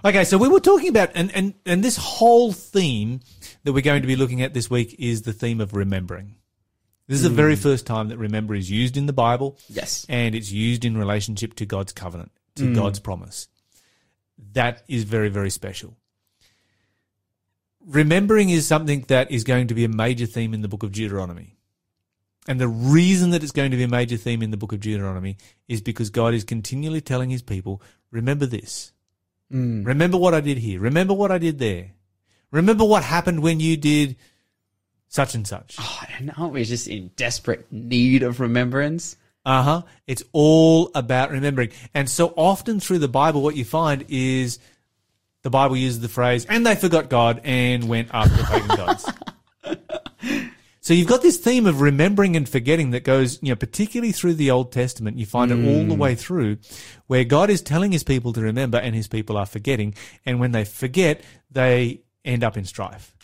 Okay, 0.03 0.23
so 0.23 0.37
we 0.37 0.47
were 0.47 0.59
talking 0.59 0.89
about, 0.89 1.11
and, 1.15 1.33
and, 1.35 1.53
and 1.65 1.83
this 1.83 1.97
whole 1.97 2.51
theme 2.51 3.21
that 3.63 3.73
we're 3.73 3.81
going 3.81 4.01
to 4.01 4.07
be 4.07 4.15
looking 4.15 4.41
at 4.41 4.53
this 4.53 4.69
week 4.69 4.95
is 4.99 5.23
the 5.23 5.33
theme 5.33 5.59
of 5.61 5.73
remembering. 5.73 6.35
This 7.07 7.17
is 7.17 7.23
the 7.23 7.29
very 7.29 7.55
hmm. 7.55 7.61
first 7.61 7.87
time 7.87 8.09
that 8.09 8.17
remember 8.17 8.53
is 8.53 8.69
used 8.69 8.95
in 8.95 9.07
the 9.07 9.13
Bible. 9.13 9.57
Yes. 9.67 10.05
And 10.07 10.35
it's 10.35 10.51
used 10.51 10.85
in 10.85 10.95
relationship 10.95 11.55
to 11.55 11.65
God's 11.65 11.91
covenant, 11.91 12.31
to 12.55 12.67
hmm. 12.67 12.73
God's 12.73 12.99
promise. 12.99 13.47
That 14.53 14.83
is 14.87 15.03
very, 15.03 15.29
very 15.29 15.49
special. 15.49 15.97
Remembering 17.85 18.49
is 18.49 18.67
something 18.67 19.05
that 19.07 19.31
is 19.31 19.43
going 19.43 19.67
to 19.69 19.73
be 19.73 19.85
a 19.85 19.89
major 19.89 20.27
theme 20.27 20.53
in 20.53 20.61
the 20.61 20.67
book 20.67 20.83
of 20.83 20.91
Deuteronomy. 20.91 21.57
And 22.49 22.59
the 22.59 22.67
reason 22.67 23.29
that 23.29 23.43
it's 23.43 23.51
going 23.51 23.69
to 23.69 23.77
be 23.77 23.83
a 23.83 23.87
major 23.87 24.17
theme 24.17 24.41
in 24.41 24.49
the 24.49 24.57
book 24.57 24.73
of 24.73 24.79
Deuteronomy 24.79 25.37
is 25.67 25.81
because 25.81 26.09
God 26.09 26.33
is 26.33 26.43
continually 26.43 26.99
telling 26.99 27.29
his 27.29 27.43
people, 27.43 27.79
remember 28.09 28.47
this. 28.47 28.91
Remember 29.85 30.17
what 30.17 30.33
I 30.33 30.41
did 30.41 30.57
here. 30.57 30.79
Remember 30.79 31.13
what 31.13 31.31
I 31.31 31.37
did 31.37 31.59
there. 31.59 31.91
Remember 32.49 32.85
what 32.85 33.03
happened 33.03 33.43
when 33.43 33.59
you 33.59 33.77
did 33.77 34.15
such 35.09 35.35
and 35.35 35.45
such. 35.45 35.75
Oh, 35.79 36.01
and 36.17 36.33
aren't 36.37 36.53
we 36.53 36.63
just 36.63 36.87
in 36.87 37.11
desperate 37.15 37.71
need 37.71 38.23
of 38.23 38.39
remembrance? 38.39 39.15
Uh 39.45 39.61
huh. 39.61 39.81
It's 40.07 40.23
all 40.31 40.89
about 40.95 41.29
remembering. 41.29 41.69
And 41.93 42.09
so 42.09 42.33
often 42.35 42.79
through 42.79 42.99
the 42.99 43.07
Bible, 43.07 43.43
what 43.43 43.55
you 43.55 43.63
find 43.63 44.05
is 44.09 44.57
the 45.43 45.51
Bible 45.51 45.77
uses 45.77 45.99
the 45.99 46.09
phrase, 46.09 46.47
and 46.47 46.65
they 46.65 46.75
forgot 46.75 47.11
God 47.11 47.41
and 47.43 47.87
went 47.87 48.09
after 48.11 48.43
pagan 48.43 48.75
gods. 48.75 49.07
So 50.89 50.95
you've 50.95 51.07
got 51.07 51.21
this 51.21 51.37
theme 51.37 51.67
of 51.67 51.81
remembering 51.81 52.35
and 52.35 52.49
forgetting 52.49 52.89
that 52.91 53.03
goes, 53.03 53.37
you 53.43 53.49
know, 53.49 53.55
particularly 53.55 54.11
through 54.11 54.33
the 54.33 54.49
Old 54.49 54.71
Testament. 54.71 55.19
You 55.19 55.27
find 55.27 55.51
it 55.51 55.63
all 55.63 55.85
the 55.85 55.93
hmm. 55.93 56.01
way 56.01 56.15
through 56.15 56.57
where 57.05 57.23
God 57.23 57.51
is 57.51 57.61
telling 57.61 57.91
his 57.91 58.03
people 58.03 58.33
to 58.33 58.41
remember 58.41 58.79
and 58.79 58.95
his 58.95 59.07
people 59.07 59.37
are 59.37 59.45
forgetting. 59.45 59.93
And 60.25 60.39
when 60.39 60.51
they 60.51 60.65
forget, 60.65 61.21
they 61.51 62.01
end 62.25 62.43
up 62.43 62.57
in 62.57 62.65
strife. 62.65 63.15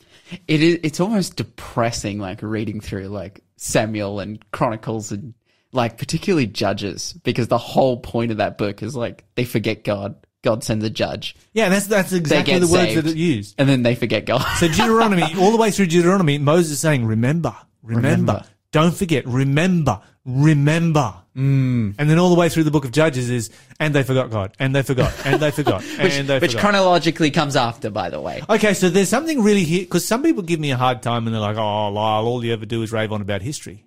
It 0.48 0.62
is. 0.62 0.80
It's 0.84 1.00
almost 1.00 1.38
depressing, 1.38 2.20
like 2.20 2.44
reading 2.44 2.82
through 2.82 3.08
like 3.08 3.44
Samuel 3.58 4.20
and 4.20 4.46
Chronicles 4.52 5.12
and 5.12 5.34
like 5.72 5.98
particularly 5.98 6.46
Judges, 6.46 7.14
because 7.24 7.48
the 7.48 7.58
whole 7.58 7.98
point 7.98 8.30
of 8.30 8.38
that 8.38 8.60
book 8.60 8.84
is 8.84 8.96
like 8.96 9.26
they 9.34 9.44
forget 9.44 9.84
God. 9.84 10.25
God 10.46 10.64
sends 10.64 10.86
a 10.86 10.90
judge, 10.90 11.36
Yeah, 11.52 11.68
that's, 11.68 11.88
that's 11.88 12.14
exactly 12.14 12.58
the 12.60 12.68
words 12.68 12.94
saved, 12.94 13.06
that 13.08 13.12
it 13.12 13.18
used. 13.18 13.56
and 13.58 13.68
then 13.68 13.84
they 13.84 13.96
forget 13.96 14.26
God. 14.26 14.46
So 14.60 14.68
Deuteronomy, 14.70 15.24
all 15.40 15.52
the 15.52 15.58
way 15.58 15.72
through 15.72 15.88
Deuteronomy, 15.88 16.38
Moses 16.38 16.72
is 16.74 16.80
saying, 16.80 17.06
remember, 17.06 17.54
remember, 17.84 18.08
Remember. 18.08 18.44
don't 18.72 18.96
forget, 18.96 19.26
remember, 19.28 20.00
remember. 20.24 21.14
Mm. 21.36 21.96
And 21.98 22.10
then 22.10 22.18
all 22.18 22.30
the 22.30 22.36
way 22.40 22.48
through 22.48 22.64
the 22.64 22.72
book 22.72 22.86
of 22.86 22.92
Judges 22.92 23.30
is, 23.30 23.50
and 23.80 23.94
they 23.94 24.04
forgot 24.04 24.30
God, 24.32 24.56
and 24.58 24.74
they 24.74 24.84
forgot, 24.84 25.14
and 25.26 25.42
they 25.42 25.52
forgot, 25.52 25.84
which, 26.00 26.14
and 26.14 26.30
they 26.30 26.40
which 26.40 26.52
forgot. 26.52 26.62
chronologically 26.62 27.30
comes 27.32 27.58
after, 27.58 27.90
by 27.90 28.10
the 28.10 28.22
way. 28.22 28.42
okay, 28.50 28.74
so 28.74 28.90
there's 28.90 29.10
something 29.10 29.44
really 29.44 29.66
here, 29.66 29.82
because 29.82 30.06
some 30.06 30.24
people 30.24 30.44
give 30.44 30.62
me 30.62 30.72
a 30.72 30.78
hard 30.78 31.02
time 31.02 31.26
and 31.28 31.34
they're 31.34 31.42
like, 31.42 31.58
oh, 31.58 31.90
Lyle, 31.90 32.26
all 32.26 32.46
you 32.46 32.54
ever 32.54 32.66
do 32.66 32.82
is 32.84 32.92
rave 32.94 33.12
on 33.12 33.20
about 33.22 33.42
history. 33.42 33.84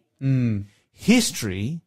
History 0.92 1.80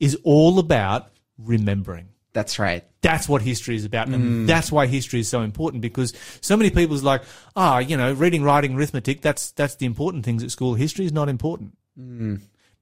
is 0.00 0.18
all 0.24 0.58
about 0.58 1.08
remembering. 1.38 2.08
That's 2.36 2.58
right. 2.58 2.84
That's 3.00 3.30
what 3.30 3.40
history 3.40 3.76
is 3.76 3.86
about. 3.86 4.08
And 4.08 4.46
that's 4.46 4.70
why 4.70 4.86
history 4.86 5.20
is 5.20 5.28
so 5.28 5.40
important 5.40 5.80
because 5.80 6.12
so 6.42 6.54
many 6.54 6.68
people's 6.68 7.02
like, 7.02 7.22
ah, 7.56 7.78
you 7.78 7.96
know, 7.96 8.12
reading, 8.12 8.42
writing, 8.42 8.74
arithmetic, 8.74 9.22
that's, 9.22 9.52
that's 9.52 9.76
the 9.76 9.86
important 9.86 10.22
things 10.26 10.44
at 10.44 10.50
school. 10.50 10.74
History 10.74 11.06
is 11.06 11.12
not 11.12 11.30
important. 11.30 11.78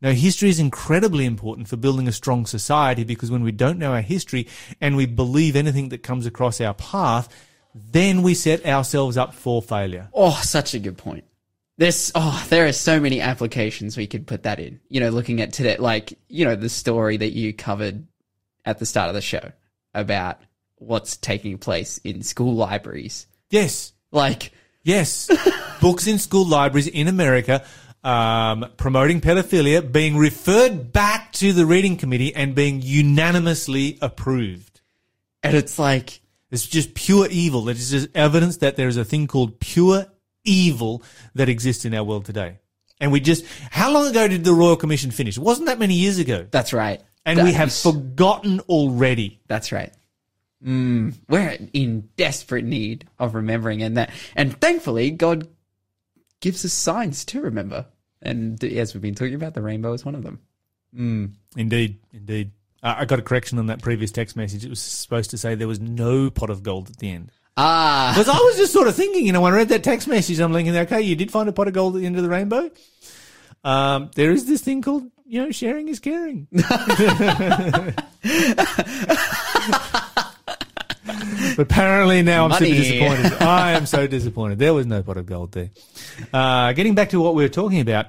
No, 0.02 0.10
history 0.10 0.48
is 0.48 0.58
incredibly 0.58 1.24
important 1.24 1.68
for 1.68 1.76
building 1.76 2.08
a 2.08 2.12
strong 2.12 2.46
society 2.46 3.04
because 3.04 3.30
when 3.30 3.44
we 3.44 3.52
don't 3.52 3.78
know 3.78 3.92
our 3.92 4.00
history 4.00 4.48
and 4.80 4.96
we 4.96 5.06
believe 5.06 5.54
anything 5.54 5.90
that 5.90 6.02
comes 6.02 6.26
across 6.26 6.60
our 6.60 6.74
path, 6.74 7.28
then 7.72 8.22
we 8.22 8.34
set 8.34 8.66
ourselves 8.66 9.16
up 9.16 9.34
for 9.34 9.62
failure. 9.62 10.08
Oh, 10.12 10.40
such 10.42 10.74
a 10.74 10.80
good 10.80 10.98
point. 10.98 11.22
There's 11.78 12.10
oh, 12.16 12.44
there 12.50 12.66
are 12.66 12.72
so 12.72 12.98
many 12.98 13.20
applications 13.20 13.96
we 13.96 14.08
could 14.08 14.26
put 14.26 14.42
that 14.42 14.58
in. 14.58 14.80
You 14.88 14.98
know, 14.98 15.10
looking 15.10 15.40
at 15.40 15.52
today, 15.52 15.76
like 15.76 16.18
you 16.28 16.44
know, 16.44 16.56
the 16.56 16.68
story 16.68 17.16
that 17.18 17.30
you 17.30 17.52
covered 17.52 18.08
at 18.64 18.78
the 18.78 18.86
start 18.86 19.08
of 19.08 19.14
the 19.14 19.20
show 19.20 19.52
about 19.92 20.40
what's 20.76 21.16
taking 21.16 21.58
place 21.58 21.98
in 21.98 22.22
school 22.22 22.54
libraries. 22.54 23.26
Yes. 23.50 23.92
Like, 24.10 24.52
Yes. 24.82 25.30
Books 25.80 26.06
in 26.06 26.18
school 26.18 26.46
libraries 26.46 26.86
in 26.88 27.08
America 27.08 27.64
um, 28.02 28.66
promoting 28.76 29.20
pedophilia 29.22 29.90
being 29.90 30.16
referred 30.16 30.92
back 30.92 31.32
to 31.32 31.52
the 31.54 31.64
reading 31.64 31.96
committee 31.96 32.34
and 32.34 32.54
being 32.54 32.82
unanimously 32.82 33.98
approved. 34.02 34.80
and 35.42 35.56
it's 35.56 35.78
like, 35.78 36.20
It's 36.50 36.66
just 36.66 36.94
pure 36.94 37.26
evil. 37.30 37.68
It 37.68 37.78
is 37.78 37.90
just 37.90 38.08
evidence 38.14 38.58
that 38.58 38.76
there 38.76 38.88
is 38.88 38.98
a 38.98 39.04
thing 39.04 39.26
called 39.26 39.58
pure 39.58 40.06
evil 40.44 41.02
that 41.34 41.48
exists 41.48 41.84
in 41.86 41.94
our 41.94 42.04
world 42.04 42.26
today. 42.26 42.58
And 43.00 43.10
we 43.10 43.20
just, 43.20 43.44
how 43.70 43.90
long 43.90 44.06
ago 44.06 44.28
did 44.28 44.44
the 44.44 44.52
Royal 44.52 44.76
Commission 44.76 45.10
finish? 45.10 45.36
It 45.38 45.42
wasn't 45.42 45.66
that 45.66 45.78
many 45.78 45.94
years 45.94 46.18
ago. 46.18 46.46
that's 46.50 46.72
right. 46.72 47.02
And 47.26 47.38
That 47.38 47.44
we 47.44 47.52
have 47.52 47.68
is- 47.68 47.82
forgotten 47.82 48.60
already. 48.60 49.40
That's 49.46 49.72
right. 49.72 49.92
Mm, 50.64 51.14
we're 51.28 51.58
in 51.72 52.08
desperate 52.16 52.64
need 52.64 53.06
of 53.18 53.34
remembering, 53.34 53.82
and 53.82 53.96
that, 53.98 54.10
and 54.34 54.58
thankfully, 54.60 55.10
God 55.10 55.46
gives 56.40 56.64
us 56.64 56.72
signs 56.72 57.24
to 57.26 57.40
remember. 57.42 57.86
And 58.22 58.62
as 58.64 58.94
we've 58.94 59.02
been 59.02 59.14
talking 59.14 59.34
about, 59.34 59.52
the 59.54 59.60
rainbow 59.62 59.92
is 59.92 60.04
one 60.04 60.14
of 60.14 60.22
them. 60.22 60.40
Indeed, 61.56 61.98
indeed. 62.12 62.52
Uh, 62.82 62.94
I 62.98 63.04
got 63.04 63.18
a 63.18 63.22
correction 63.22 63.58
on 63.58 63.66
that 63.66 63.82
previous 63.82 64.10
text 64.10 64.36
message. 64.36 64.64
It 64.64 64.70
was 64.70 64.80
supposed 64.80 65.30
to 65.30 65.38
say 65.38 65.54
there 65.54 65.68
was 65.68 65.80
no 65.80 66.30
pot 66.30 66.50
of 66.50 66.62
gold 66.62 66.88
at 66.90 66.96
the 66.98 67.10
end. 67.10 67.30
Ah, 67.56 68.12
Because 68.14 68.28
I 68.28 68.38
was 68.38 68.56
just 68.56 68.72
sort 68.72 68.88
of 68.88 68.94
thinking, 68.96 69.26
you 69.26 69.32
know, 69.32 69.40
when 69.40 69.52
I 69.52 69.56
read 69.56 69.68
that 69.68 69.84
text 69.84 70.08
message, 70.08 70.40
I'm 70.40 70.52
thinking, 70.52 70.76
okay, 70.76 71.00
you 71.02 71.14
did 71.16 71.30
find 71.30 71.48
a 71.48 71.52
pot 71.52 71.68
of 71.68 71.74
gold 71.74 71.94
at 71.96 72.00
the 72.00 72.06
end 72.06 72.16
of 72.16 72.22
the 72.22 72.28
rainbow. 72.28 72.70
Um, 73.62 74.10
there 74.14 74.30
is 74.32 74.46
this 74.46 74.60
thing 74.62 74.82
called, 74.82 75.10
you 75.24 75.42
know, 75.42 75.50
sharing 75.50 75.88
is 75.88 76.00
caring. 76.00 76.46
but 76.52 76.64
apparently 81.58 82.22
now 82.22 82.44
I'm 82.44 82.50
Money. 82.50 82.66
super 82.66 82.82
disappointed. 82.82 83.42
I 83.42 83.72
am 83.72 83.86
so 83.86 84.06
disappointed. 84.06 84.58
There 84.58 84.74
was 84.74 84.86
no 84.86 85.02
pot 85.02 85.16
of 85.16 85.26
gold 85.26 85.52
there. 85.52 85.70
Uh, 86.32 86.72
getting 86.72 86.94
back 86.94 87.10
to 87.10 87.20
what 87.20 87.34
we 87.34 87.42
were 87.42 87.48
talking 87.48 87.80
about, 87.80 88.06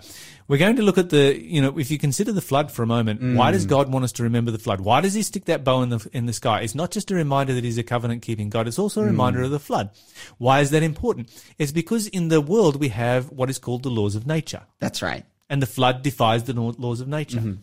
we're 0.48 0.60
going 0.60 0.76
to 0.76 0.84
look 0.84 1.00
at 1.00 1.10
the, 1.10 1.42
you 1.42 1.62
know, 1.62 1.78
if 1.80 1.90
you 1.90 1.98
consider 1.98 2.32
the 2.32 2.42
flood 2.42 2.72
for 2.72 2.84
a 2.84 2.88
moment, 2.88 3.36
why 3.36 3.52
does 3.52 3.66
God 3.66 3.92
want 3.92 4.06
us 4.06 4.12
to 4.14 4.24
remember 4.24 4.52
the 4.52 4.60
flood? 4.60 4.80
Why 4.80 5.02
does 5.02 5.16
He 5.16 5.24
stick 5.24 5.46
that 5.46 5.64
bow 5.64 5.82
in 5.82 5.90
the 5.90 6.08
in 6.14 6.28
the 6.28 6.34
sky? 6.34 6.62
It's 6.62 6.76
not 6.76 6.92
just 6.92 7.10
a 7.10 7.16
reminder 7.16 7.54
that 7.56 7.64
He's 7.64 7.80
a 7.80 7.84
covenant 7.84 8.22
keeping 8.22 8.50
God; 8.50 8.68
it's 8.68 8.78
also 8.78 9.02
a 9.02 9.06
reminder 9.06 9.42
of 9.42 9.50
the 9.52 9.60
flood. 9.60 9.90
Why 10.38 10.60
is 10.60 10.70
that 10.72 10.84
important? 10.84 11.32
It's 11.58 11.72
because 11.72 12.08
in 12.08 12.28
the 12.28 12.42
world 12.42 12.80
we 12.80 12.90
have 12.90 13.32
what 13.32 13.50
is 13.50 13.58
called 13.58 13.84
the 13.84 13.90
laws 13.90 14.16
of 14.16 14.28
nature, 14.28 14.62
that's 14.80 15.02
right. 15.02 15.26
And 15.50 15.62
the 15.62 15.68
flood 15.68 16.02
defies 16.02 16.44
the 16.44 16.54
laws 16.54 17.02
of 17.02 17.08
nature, 17.08 17.58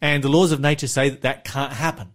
and 0.00 0.22
the 0.22 0.28
laws 0.28 0.52
of 0.52 0.60
nature 0.60 0.88
say 0.88 1.10
that 1.10 1.22
that 1.22 1.44
can't 1.44 1.72
happen. 1.72 2.12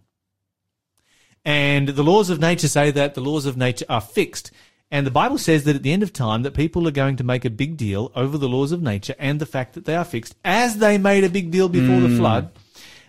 And 1.44 1.88
the 1.88 2.04
laws 2.04 2.30
of 2.30 2.38
nature 2.40 2.68
say 2.68 2.90
that 2.92 3.14
the 3.14 3.20
laws 3.20 3.46
of 3.46 3.56
nature 3.56 3.86
are 3.88 4.00
fixed. 4.00 4.52
And 4.92 5.06
the 5.06 5.10
Bible 5.10 5.38
says 5.38 5.64
that 5.64 5.74
at 5.74 5.82
the 5.82 5.92
end 5.92 6.02
of 6.02 6.12
time 6.12 6.42
that 6.42 6.54
people 6.54 6.86
are 6.86 6.92
going 6.92 7.16
to 7.16 7.24
make 7.24 7.44
a 7.44 7.50
big 7.50 7.76
deal 7.76 8.12
over 8.14 8.36
the 8.36 8.48
laws 8.48 8.72
of 8.72 8.82
nature 8.82 9.14
and 9.18 9.40
the 9.40 9.46
fact 9.46 9.72
that 9.72 9.86
they 9.86 9.96
are 9.96 10.04
fixed 10.04 10.36
as 10.44 10.76
they 10.76 10.98
made 10.98 11.24
a 11.24 11.30
big 11.30 11.50
deal 11.50 11.68
before 11.68 12.00
the 12.00 12.14
flood. 12.14 12.50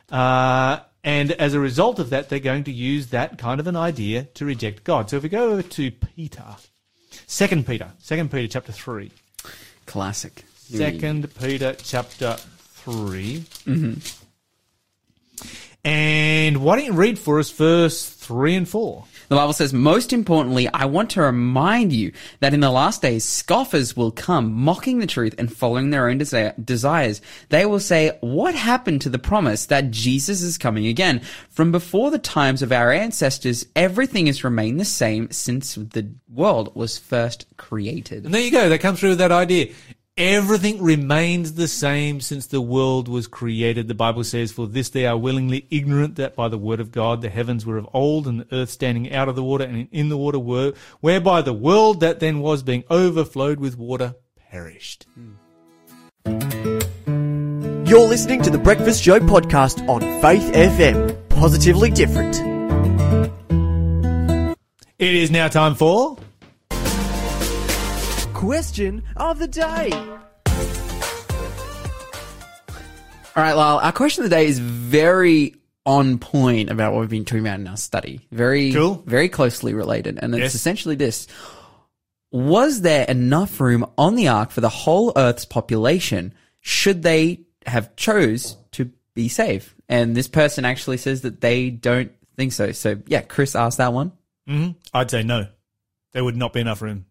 Uh, 0.10 0.80
and 1.04 1.34
as 1.34 1.54
a 1.54 1.60
result 1.60 2.00
of 2.00 2.10
that, 2.12 2.30
they're 2.30 2.40
going 2.40 2.64
to 2.64 2.72
use 2.72 3.08
that 3.08 3.38
kind 3.38 3.60
of 3.60 3.68
an 3.68 3.76
idea 3.76 4.24
to 4.36 4.46
reject 4.46 4.86
God. 4.86 5.10
So 5.10 5.18
if 5.18 5.24
we 5.24 5.30
go 5.30 5.52
over 5.52 5.62
to 5.62 5.92
Peter, 5.92 6.46
Second 7.28 7.68
Peter, 7.68 7.92
Second 8.00 8.32
Peter 8.32 8.48
chapter 8.48 8.72
three. 8.72 9.12
Classic. 9.86 10.46
Second 10.66 11.34
Peter 11.36 11.76
chapter 11.84 12.38
3 12.38 13.40
mm-hmm. 13.40 13.94
And 15.86 16.64
why 16.64 16.78
don't 16.78 16.86
you 16.86 16.94
read 16.94 17.20
for 17.20 17.40
us 17.40 17.52
verse 17.52 18.10
three 18.10 18.56
and 18.56 18.68
four? 18.68 19.04
The 19.28 19.36
Bible 19.36 19.52
says, 19.52 19.74
most 19.74 20.14
importantly, 20.14 20.70
I 20.74 20.86
want 20.86 21.10
to 21.12 21.22
remind 21.22 21.92
you 21.92 22.14
that 22.40 22.54
in 22.54 22.62
the 22.62 22.72
last 22.72 23.02
days, 23.02 23.26
scoffers 23.26 23.96
will 23.96 24.12
come, 24.12 24.54
mocking 24.54 25.00
the 25.00 25.08
truth 25.08 25.36
and 25.38 25.52
following 25.52 25.90
their 25.90 26.08
own 26.08 26.20
desi- 26.20 26.66
desires. 26.66 27.22
They 27.50 27.66
will 27.66 27.82
say, 27.82 28.18
what 28.22 28.56
happened 28.56 29.02
to 29.02 29.10
the 29.10 29.20
promise 29.20 29.66
that 29.66 29.92
Jesus 29.92 30.42
is 30.42 30.58
coming 30.58 30.88
again? 30.88 31.20
From 31.50 31.74
before 31.74 32.12
the 32.12 32.20
times 32.20 32.62
of 32.62 32.72
our 32.72 32.94
ancestors, 32.94 33.66
everything 33.76 34.28
has 34.28 34.46
remained 34.46 34.80
the 34.80 34.86
same 34.86 35.32
since 35.32 35.76
the 35.76 36.14
world 36.30 36.74
was 36.76 36.98
first 36.98 37.46
created. 37.58 38.24
And 38.24 38.34
there 38.34 38.42
you 38.42 38.52
go. 38.52 38.70
They 38.70 38.78
come 38.78 38.96
through 38.96 39.10
with 39.10 39.20
that 39.20 39.34
idea. 39.34 39.74
Everything 40.16 40.84
remains 40.84 41.54
the 41.54 41.68
same 41.68 42.22
since 42.22 42.46
the 42.46 42.62
world 42.62 43.08
was 43.08 43.26
created. 43.26 43.88
The 43.88 43.96
Bible 43.96 44.24
says, 44.24 44.52
For 44.52 44.68
this 44.68 44.90
they 44.90 45.08
are 45.08 45.18
willingly 45.18 45.66
ignorant 45.72 46.18
that 46.18 46.36
by 46.36 46.50
the 46.50 46.58
word 46.58 46.80
of 46.80 46.92
God 46.92 47.22
the 47.22 47.32
heavens 47.32 47.66
were 47.66 47.80
of 47.80 47.90
old 47.96 48.28
and 48.28 48.42
the 48.42 48.56
earth 48.56 48.70
standing 48.70 49.12
out 49.12 49.28
of 49.28 49.36
the 49.36 49.44
water 49.44 49.64
and 49.64 49.88
in 49.92 50.10
the 50.10 50.18
water 50.18 50.38
were, 50.38 50.74
whereby 51.00 51.42
the 51.42 51.52
world 51.52 52.02
that 52.02 52.20
then 52.20 52.42
was 52.42 52.62
being 52.62 52.84
overflowed 52.92 53.60
with 53.60 53.76
water 53.76 54.14
perished. 54.52 55.08
You're 56.28 58.08
listening 58.08 58.44
to 58.44 58.52
the 58.52 58.62
Breakfast 58.64 59.04
Show 59.04 59.20
podcast 59.20 59.90
on 59.90 60.02
Faith 60.22 60.54
FM. 60.54 61.28
Positively 61.30 61.90
different. 61.90 62.40
It 65.00 65.16
is 65.16 65.32
now 65.32 65.48
time 65.48 65.74
for. 65.74 66.18
Question 68.48 69.04
of 69.16 69.40
the 69.40 69.48
day. 69.48 69.90
All 69.94 70.20
right, 73.42 73.54
Lyle, 73.54 73.80
our 73.82 73.94
question 73.94 74.26
of 74.26 74.30
the 74.30 74.36
day 74.36 74.48
is 74.48 74.60
very 74.60 75.56
on 75.86 76.20
point 76.20 76.70
about 76.70 76.92
what 76.92 77.00
we've 77.00 77.10
been 77.10 77.24
talking 77.24 77.40
about 77.48 77.62
in 77.62 77.68
our 77.70 77.78
study. 77.78 78.20
Very, 78.34 78.74
Cool. 78.74 79.02
very 79.06 79.30
closely 79.30 79.74
related. 79.74 80.20
And 80.22 80.36
it's 80.36 80.42
Yes. 80.42 80.56
essentially 80.56 80.96
this. 80.96 81.26
Was 82.34 82.82
there 82.82 83.06
enough 83.06 83.62
room 83.62 83.86
on 83.98 84.16
the 84.16 84.28
ark 84.28 84.52
for 84.52 84.60
the 84.60 84.68
whole 84.68 85.14
earth's 85.16 85.46
population 85.46 86.34
should 86.60 87.02
they 87.02 87.40
have 87.66 87.96
chose 87.96 88.58
to 88.74 88.92
be 89.16 89.30
safe? 89.30 89.74
And 89.88 90.18
this 90.18 90.28
person 90.28 90.66
actually 90.66 90.98
says 90.98 91.22
that 91.22 91.40
they 91.40 91.70
don't 91.70 92.12
think 92.36 92.52
so. 92.52 92.74
So 92.74 92.98
yeah, 93.08 93.22
Chris 93.22 93.56
asked 93.56 93.78
that 93.78 93.94
one. 93.94 94.12
hmm 94.46 94.72
I'd 94.94 95.10
say 95.12 95.24
no. 95.24 95.48
There 96.12 96.26
would 96.26 96.36
not 96.36 96.52
be 96.52 96.60
enough 96.60 96.82
room. 96.82 97.06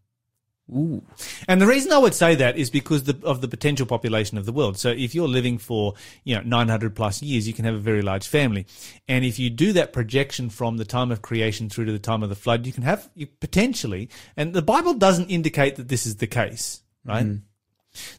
Ooh. 0.70 1.02
And 1.48 1.60
the 1.60 1.66
reason 1.66 1.92
I 1.92 1.98
would 1.98 2.14
say 2.14 2.34
that 2.36 2.56
is 2.56 2.70
because 2.70 3.04
the, 3.04 3.18
of 3.24 3.40
the 3.40 3.48
potential 3.48 3.84
population 3.84 4.38
of 4.38 4.46
the 4.46 4.52
world. 4.52 4.78
So 4.78 4.90
if 4.90 5.14
you're 5.14 5.28
living 5.28 5.58
for, 5.58 5.94
you 6.24 6.36
know, 6.36 6.42
900 6.42 6.94
plus 6.94 7.22
years, 7.22 7.46
you 7.46 7.52
can 7.52 7.64
have 7.64 7.74
a 7.74 7.78
very 7.78 8.00
large 8.00 8.26
family. 8.26 8.66
And 9.08 9.24
if 9.24 9.38
you 9.38 9.50
do 9.50 9.72
that 9.74 9.92
projection 9.92 10.50
from 10.50 10.76
the 10.76 10.84
time 10.84 11.10
of 11.10 11.20
creation 11.20 11.68
through 11.68 11.86
to 11.86 11.92
the 11.92 11.98
time 11.98 12.22
of 12.22 12.28
the 12.28 12.36
flood, 12.36 12.66
you 12.66 12.72
can 12.72 12.84
have 12.84 13.10
you 13.14 13.26
potentially, 13.26 14.08
and 14.36 14.54
the 14.54 14.62
Bible 14.62 14.94
doesn't 14.94 15.30
indicate 15.30 15.76
that 15.76 15.88
this 15.88 16.06
is 16.06 16.16
the 16.16 16.26
case, 16.26 16.82
right? 17.04 17.26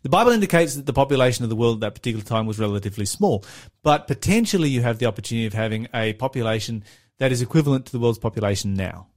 The 0.03 0.09
Bible 0.09 0.31
indicates 0.31 0.75
that 0.75 0.85
the 0.85 0.93
population 0.93 1.43
of 1.43 1.49
the 1.49 1.55
world 1.55 1.77
at 1.77 1.81
that 1.81 1.95
particular 1.95 2.23
time 2.23 2.45
was 2.45 2.59
relatively 2.59 3.05
small, 3.05 3.43
but 3.81 4.05
potentially 4.05 4.69
you 4.69 4.83
have 4.83 4.99
the 4.99 5.07
opportunity 5.07 5.47
of 5.47 5.53
having 5.53 5.87
a 5.95 6.13
population 6.13 6.83
that 7.17 7.31
is 7.31 7.41
equivalent 7.41 7.87
to 7.87 7.91
the 7.91 7.99
world's 7.99 8.19
population 8.19 8.75
now 8.75 9.07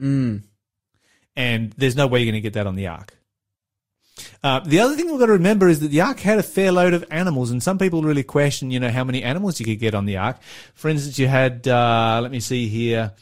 Mm. 0.00 0.42
And 1.36 1.72
there's 1.76 1.96
no 1.96 2.06
way 2.06 2.20
you're 2.20 2.32
going 2.32 2.34
to 2.34 2.40
get 2.40 2.54
that 2.54 2.66
on 2.66 2.74
the 2.74 2.88
ark. 2.88 3.16
Uh, 4.42 4.60
the 4.60 4.80
other 4.80 4.96
thing 4.96 5.10
we've 5.10 5.18
got 5.20 5.26
to 5.26 5.32
remember 5.32 5.68
is 5.68 5.80
that 5.80 5.88
the 5.88 6.00
ark 6.00 6.20
had 6.20 6.38
a 6.38 6.42
fair 6.42 6.72
load 6.72 6.94
of 6.94 7.04
animals, 7.10 7.50
and 7.50 7.62
some 7.62 7.78
people 7.78 8.02
really 8.02 8.22
question, 8.22 8.70
you 8.70 8.80
know, 8.80 8.90
how 8.90 9.04
many 9.04 9.22
animals 9.22 9.60
you 9.60 9.66
could 9.66 9.78
get 9.78 9.94
on 9.94 10.06
the 10.06 10.16
ark. 10.16 10.38
For 10.74 10.88
instance, 10.88 11.18
you 11.18 11.28
had, 11.28 11.66
uh, 11.68 12.20
let 12.22 12.30
me 12.30 12.40
see 12.40 12.68
here, 12.68 13.12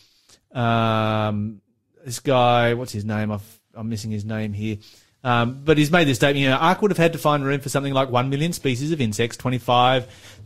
um, 0.53 1.61
this 2.05 2.21
guy, 2.21 2.75
what's 2.75 2.93
his 2.93 3.05
name? 3.05 3.33
I've, 3.33 3.61
I'm 3.75 3.89
missing 3.89 4.11
his 4.11 4.25
name 4.25 4.53
here. 4.53 4.77
Um, 5.25 5.63
but 5.65 5.79
he's 5.79 5.91
made 5.91 6.07
this 6.07 6.19
statement, 6.19 6.43
you 6.43 6.51
know, 6.51 6.57
Ark 6.57 6.83
would 6.83 6.91
have 6.91 6.99
had 6.99 7.15
to 7.15 7.19
find 7.19 7.43
room 7.45 7.61
for 7.61 7.71
something 7.71 7.95
like 7.95 8.11
1 8.11 8.29
million 8.29 8.53
species 8.53 8.93
of 8.93 9.01
insects, 9.01 9.39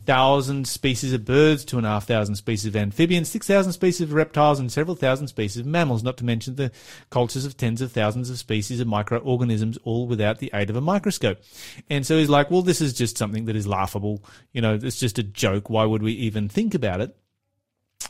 25,000 0.08 0.66
species 0.66 1.12
of 1.12 1.26
birds, 1.26 1.66
2,500 1.66 2.34
species 2.34 2.64
of 2.64 2.76
amphibians, 2.76 3.28
6,000 3.28 3.74
species 3.74 4.00
of 4.00 4.14
reptiles, 4.14 4.58
and 4.58 4.72
several 4.72 4.96
thousand 4.96 5.28
species 5.28 5.60
of 5.60 5.66
mammals, 5.66 6.02
not 6.02 6.16
to 6.16 6.24
mention 6.24 6.54
the 6.54 6.72
cultures 7.10 7.44
of 7.44 7.58
tens 7.58 7.82
of 7.82 7.92
thousands 7.92 8.30
of 8.30 8.38
species 8.38 8.80
of 8.80 8.86
microorganisms, 8.86 9.76
all 9.84 10.06
without 10.06 10.38
the 10.38 10.50
aid 10.54 10.70
of 10.70 10.76
a 10.76 10.80
microscope. 10.80 11.42
And 11.90 12.06
so 12.06 12.16
he's 12.16 12.30
like, 12.30 12.50
well, 12.50 12.62
this 12.62 12.80
is 12.80 12.94
just 12.94 13.18
something 13.18 13.44
that 13.44 13.56
is 13.56 13.66
laughable. 13.66 14.24
You 14.52 14.62
know, 14.62 14.78
it's 14.82 14.98
just 14.98 15.18
a 15.18 15.22
joke. 15.22 15.68
Why 15.68 15.84
would 15.84 16.02
we 16.02 16.12
even 16.12 16.48
think 16.48 16.74
about 16.74 17.02
it? 17.02 17.14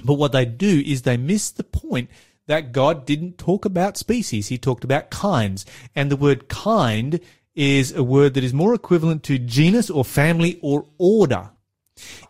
But 0.04 0.14
what 0.14 0.30
they 0.30 0.44
do 0.44 0.80
is 0.87 1.02
they 1.02 1.16
miss 1.16 1.50
the 1.50 1.64
point 1.64 2.11
that 2.46 2.70
God 2.70 3.06
didn't 3.06 3.38
talk 3.38 3.64
about 3.64 3.96
species. 3.96 4.46
He 4.46 4.56
talked 4.56 4.84
about 4.84 5.11
kinds. 5.11 5.66
And 5.96 6.12
the 6.12 6.16
word 6.16 6.48
kind 6.48 7.18
is 7.56 7.90
a 7.92 8.04
word 8.04 8.34
that 8.34 8.44
is 8.44 8.54
more 8.54 8.72
equivalent 8.72 9.24
to 9.24 9.37
genus 9.37 9.90
or 9.90 10.04
family 10.04 10.61
or 10.62 10.87
order. 10.96 11.50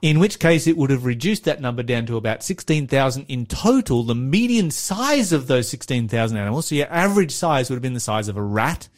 In 0.02 0.18
which 0.18 0.38
case 0.38 0.66
it 0.66 0.76
would 0.76 0.90
have 0.90 1.04
reduced 1.04 1.44
that 1.44 1.60
number 1.60 1.82
down 1.82 2.06
to 2.06 2.16
about 2.16 2.42
16,000 2.42 3.26
in 3.28 3.46
total, 3.46 4.02
the 4.02 4.14
median 4.14 4.70
size 4.70 5.32
of 5.32 5.46
those 5.46 5.68
16,000 5.68 6.36
animals. 6.36 6.66
So 6.66 6.74
your 6.74 6.92
average 6.92 7.32
size 7.32 7.68
would 7.68 7.76
have 7.76 7.82
been 7.82 7.94
the 7.94 8.00
size 8.00 8.28
of 8.28 8.36
a 8.36 8.42
rat 8.42 8.88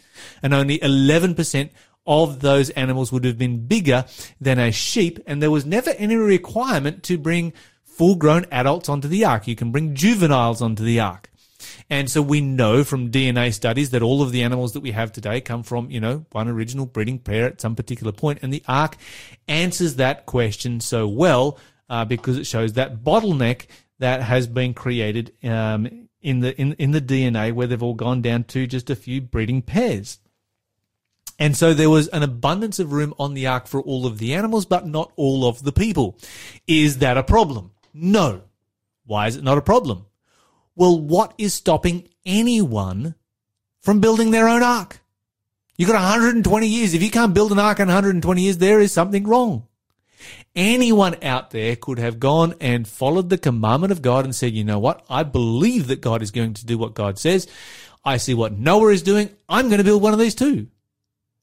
and 0.43 0.53
only 0.53 0.79
11% 0.79 1.71
of 2.07 2.41
those 2.41 2.71
animals 2.71 3.13
would 3.13 3.25
have 3.25 3.39
been 3.39 3.67
bigger 3.67 4.05
than 4.41 4.59
a 4.59 4.73
sheep. 4.73 5.19
And 5.27 5.43
there 5.43 5.51
was 5.51 5.67
never 5.67 5.91
any 5.91 6.17
requirement 6.17 7.03
to 7.05 7.19
bring 7.19 7.53
full 7.85 8.17
grown 8.17 8.47
adults 8.51 8.89
onto 8.89 9.09
the 9.09 9.25
ark. 9.25 9.47
You 9.47 9.57
can 9.57 9.71
bring 9.71 9.95
juveniles 9.95 10.63
onto 10.63 10.85
the 10.85 11.01
ark. 11.01 11.30
And 11.89 12.11
so 12.11 12.23
we 12.23 12.41
know 12.41 12.85
from 12.85 13.11
DNA 13.11 13.53
studies 13.53 13.91
that 13.91 14.03
all 14.03 14.23
of 14.23 14.33
the 14.33 14.43
animals 14.43 14.73
that 14.73 14.81
we 14.81 14.93
have 14.93 15.13
today 15.13 15.41
come 15.41 15.63
from, 15.63 15.91
you 15.91 16.01
know, 16.01 16.25
one 16.33 16.49
original 16.49 16.87
breeding 16.87 17.19
pair 17.19 17.47
at 17.47 17.61
some 17.61 17.77
particular 17.77 18.13
point. 18.13 18.41
And 18.43 18.53
the 18.53 18.63
ark 18.69 18.97
answers 19.49 19.97
that 19.97 20.27
question 20.27 20.81
so 20.81 21.07
well 21.07 21.59
uh, 21.89 22.05
because 22.05 22.39
it 22.39 22.47
shows 22.47 22.75
that 22.75 23.03
bottleneck 23.03 23.67
that 23.99 24.23
has 24.23 24.47
been 24.47 24.75
created 24.75 25.33
um, 25.45 26.09
in 26.23 26.41
the 26.41 26.59
in, 26.61 26.75
in 26.75 26.91
the 26.93 27.01
DNA 27.01 27.53
where 27.53 27.67
they've 27.67 27.83
all 27.83 27.95
gone 27.95 28.23
down 28.23 28.45
to 28.45 28.67
just 28.67 28.91
a 28.91 28.97
few 28.97 29.21
breeding 29.21 29.63
pairs. 29.63 30.19
And 31.39 31.57
so 31.57 31.73
there 31.73 31.89
was 31.89 32.09
an 32.09 32.23
abundance 32.23 32.79
of 32.79 32.93
room 32.93 33.15
on 33.19 33.33
the 33.33 33.47
ark 33.47 33.67
for 33.67 33.81
all 33.81 34.07
of 34.07 34.19
the 34.19 34.35
animals, 34.35 34.67
but 34.67 34.87
not 34.87 35.11
all 35.17 35.49
of 35.49 35.63
the 35.63 35.73
people. 35.73 36.19
Is 36.67 36.99
that 36.99 37.17
a 37.17 37.23
problem? 37.23 37.73
No. 37.95 38.43
Why 39.07 39.27
is 39.27 39.37
it 39.37 39.43
not 39.43 39.57
a 39.57 39.63
problem? 39.63 40.05
Well, 40.77 40.99
what 40.99 41.35
is 41.39 41.55
stopping 41.55 42.09
anyone 42.25 43.15
from 43.81 44.01
building 44.01 44.31
their 44.31 44.49
own 44.49 44.63
ark? 44.63 45.01
You've 45.77 45.89
got 45.89 46.03
120 46.03 46.67
years. 46.67 46.95
If 46.95 47.03
you 47.03 47.11
can't 47.11 47.35
build 47.35 47.53
an 47.53 47.59
ark 47.59 47.81
in 47.81 47.89
120 47.89 48.43
years, 48.43 48.59
there 48.59 48.81
is 48.81 48.93
something 48.93 49.25
wrong. 49.25 49.67
Anyone 50.55 51.17
out 51.23 51.51
there 51.51 51.77
could 51.77 51.99
have 51.99 52.21
gone 52.21 52.55
and 52.61 52.87
followed 52.87 53.31
the 53.31 53.39
commandment 53.39 53.93
of 53.93 54.03
God 54.03 54.25
and 54.25 54.35
said, 54.35 54.53
you 54.53 54.65
know 54.65 54.79
what? 54.79 55.05
I 55.09 55.23
believe 55.23 55.87
that 55.87 56.01
God 56.01 56.23
is 56.23 56.31
going 56.31 56.55
to 56.55 56.67
do 56.67 56.77
what 56.77 56.95
God 56.95 57.19
says. 57.19 57.49
I 58.05 58.17
see 58.17 58.35
what 58.35 58.59
Noah 58.59 58.93
is 58.93 59.03
doing. 59.03 59.31
I'm 59.49 59.69
going 59.69 59.79
to 59.79 59.85
build 59.85 60.03
one 60.03 60.13
of 60.13 60.19
these 60.19 60.35
too. 60.35 60.69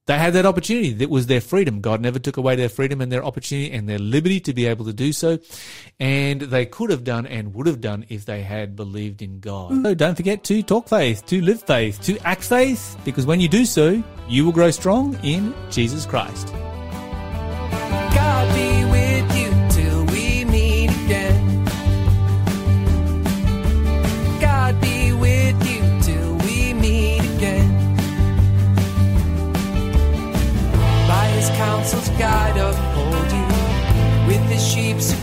They 0.08 0.18
had 0.18 0.34
that 0.34 0.46
opportunity. 0.46 0.94
That 0.94 1.10
was 1.10 1.28
their 1.28 1.42
freedom. 1.42 1.82
God 1.82 2.02
never 2.02 2.18
took 2.18 2.38
away 2.38 2.56
their 2.56 2.70
freedom 2.70 3.02
and 3.02 3.12
their 3.12 3.24
opportunity 3.24 3.72
and 3.72 3.88
their 3.88 4.00
liberty 4.00 4.40
to 4.42 4.54
be 4.54 4.66
able 4.66 4.86
to 4.86 4.94
do 4.94 5.12
so. 5.14 5.38
And 6.00 6.42
they 6.42 6.66
could 6.66 6.90
have 6.90 7.04
done 7.04 7.26
and 7.26 7.54
would 7.54 7.68
have 7.68 7.82
done 7.82 8.06
if 8.08 8.26
they 8.26 8.42
had 8.42 8.76
believed 8.76 9.22
in 9.22 9.40
God. 9.40 9.84
So 9.84 9.94
don't 9.94 10.16
forget 10.16 10.44
to 10.46 10.64
talk 10.64 10.88
faith, 10.88 11.26
to 11.28 11.42
live 11.42 11.62
faith, 11.62 12.02
to 12.04 12.18
act 12.26 12.44
faith, 12.44 12.98
because 13.04 13.26
when 13.26 13.42
you 13.42 13.50
do 13.50 13.66
so, 13.66 14.02
you 14.30 14.46
will 14.46 14.54
grow 14.54 14.72
strong 14.72 15.20
in 15.24 15.54
Jesus 15.70 16.06
Christ. 16.06 16.54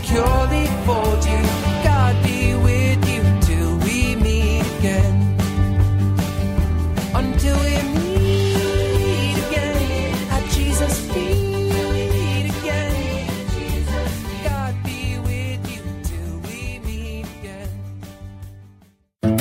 Securely 0.05 0.65
fold 0.85 1.25
you. 1.25 1.41
God 1.83 2.23
be 2.23 2.53
with 2.55 3.09
you 3.09 3.23
till 3.41 3.77
we 3.79 4.15
meet 4.15 4.61
again. 4.79 5.37
Until 7.15 7.57
we 7.57 7.75
meet 7.97 9.37
again 9.47 10.27
at 10.31 10.49
Jesus' 10.51 10.99
feet 11.11 12.45
again. 12.45 13.37
God 14.43 14.75
be 14.83 15.17
with 15.19 15.71
you 15.71 15.81
till 16.03 16.39
we 16.49 16.79
meet 16.85 17.25
again. 17.39 17.69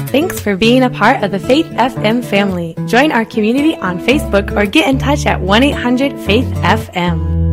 Thanks 0.09 0.41
for 0.41 0.57
being 0.57 0.83
a 0.83 0.91
part 0.91 1.23
of 1.23 1.31
the 1.31 1.39
Faith 1.39 1.67
FM 1.67 2.25
family. 2.25 2.75
Join 2.87 3.13
our 3.13 3.27
community 3.27 3.77
on 3.77 3.99
Facebook 3.99 4.57
or 4.57 4.65
get 4.65 4.89
in 4.89 4.99
touch 4.99 5.27
at 5.27 5.41
1 5.41 5.63
800 5.63 6.19
Faith 6.21 6.47
FM. 6.63 7.44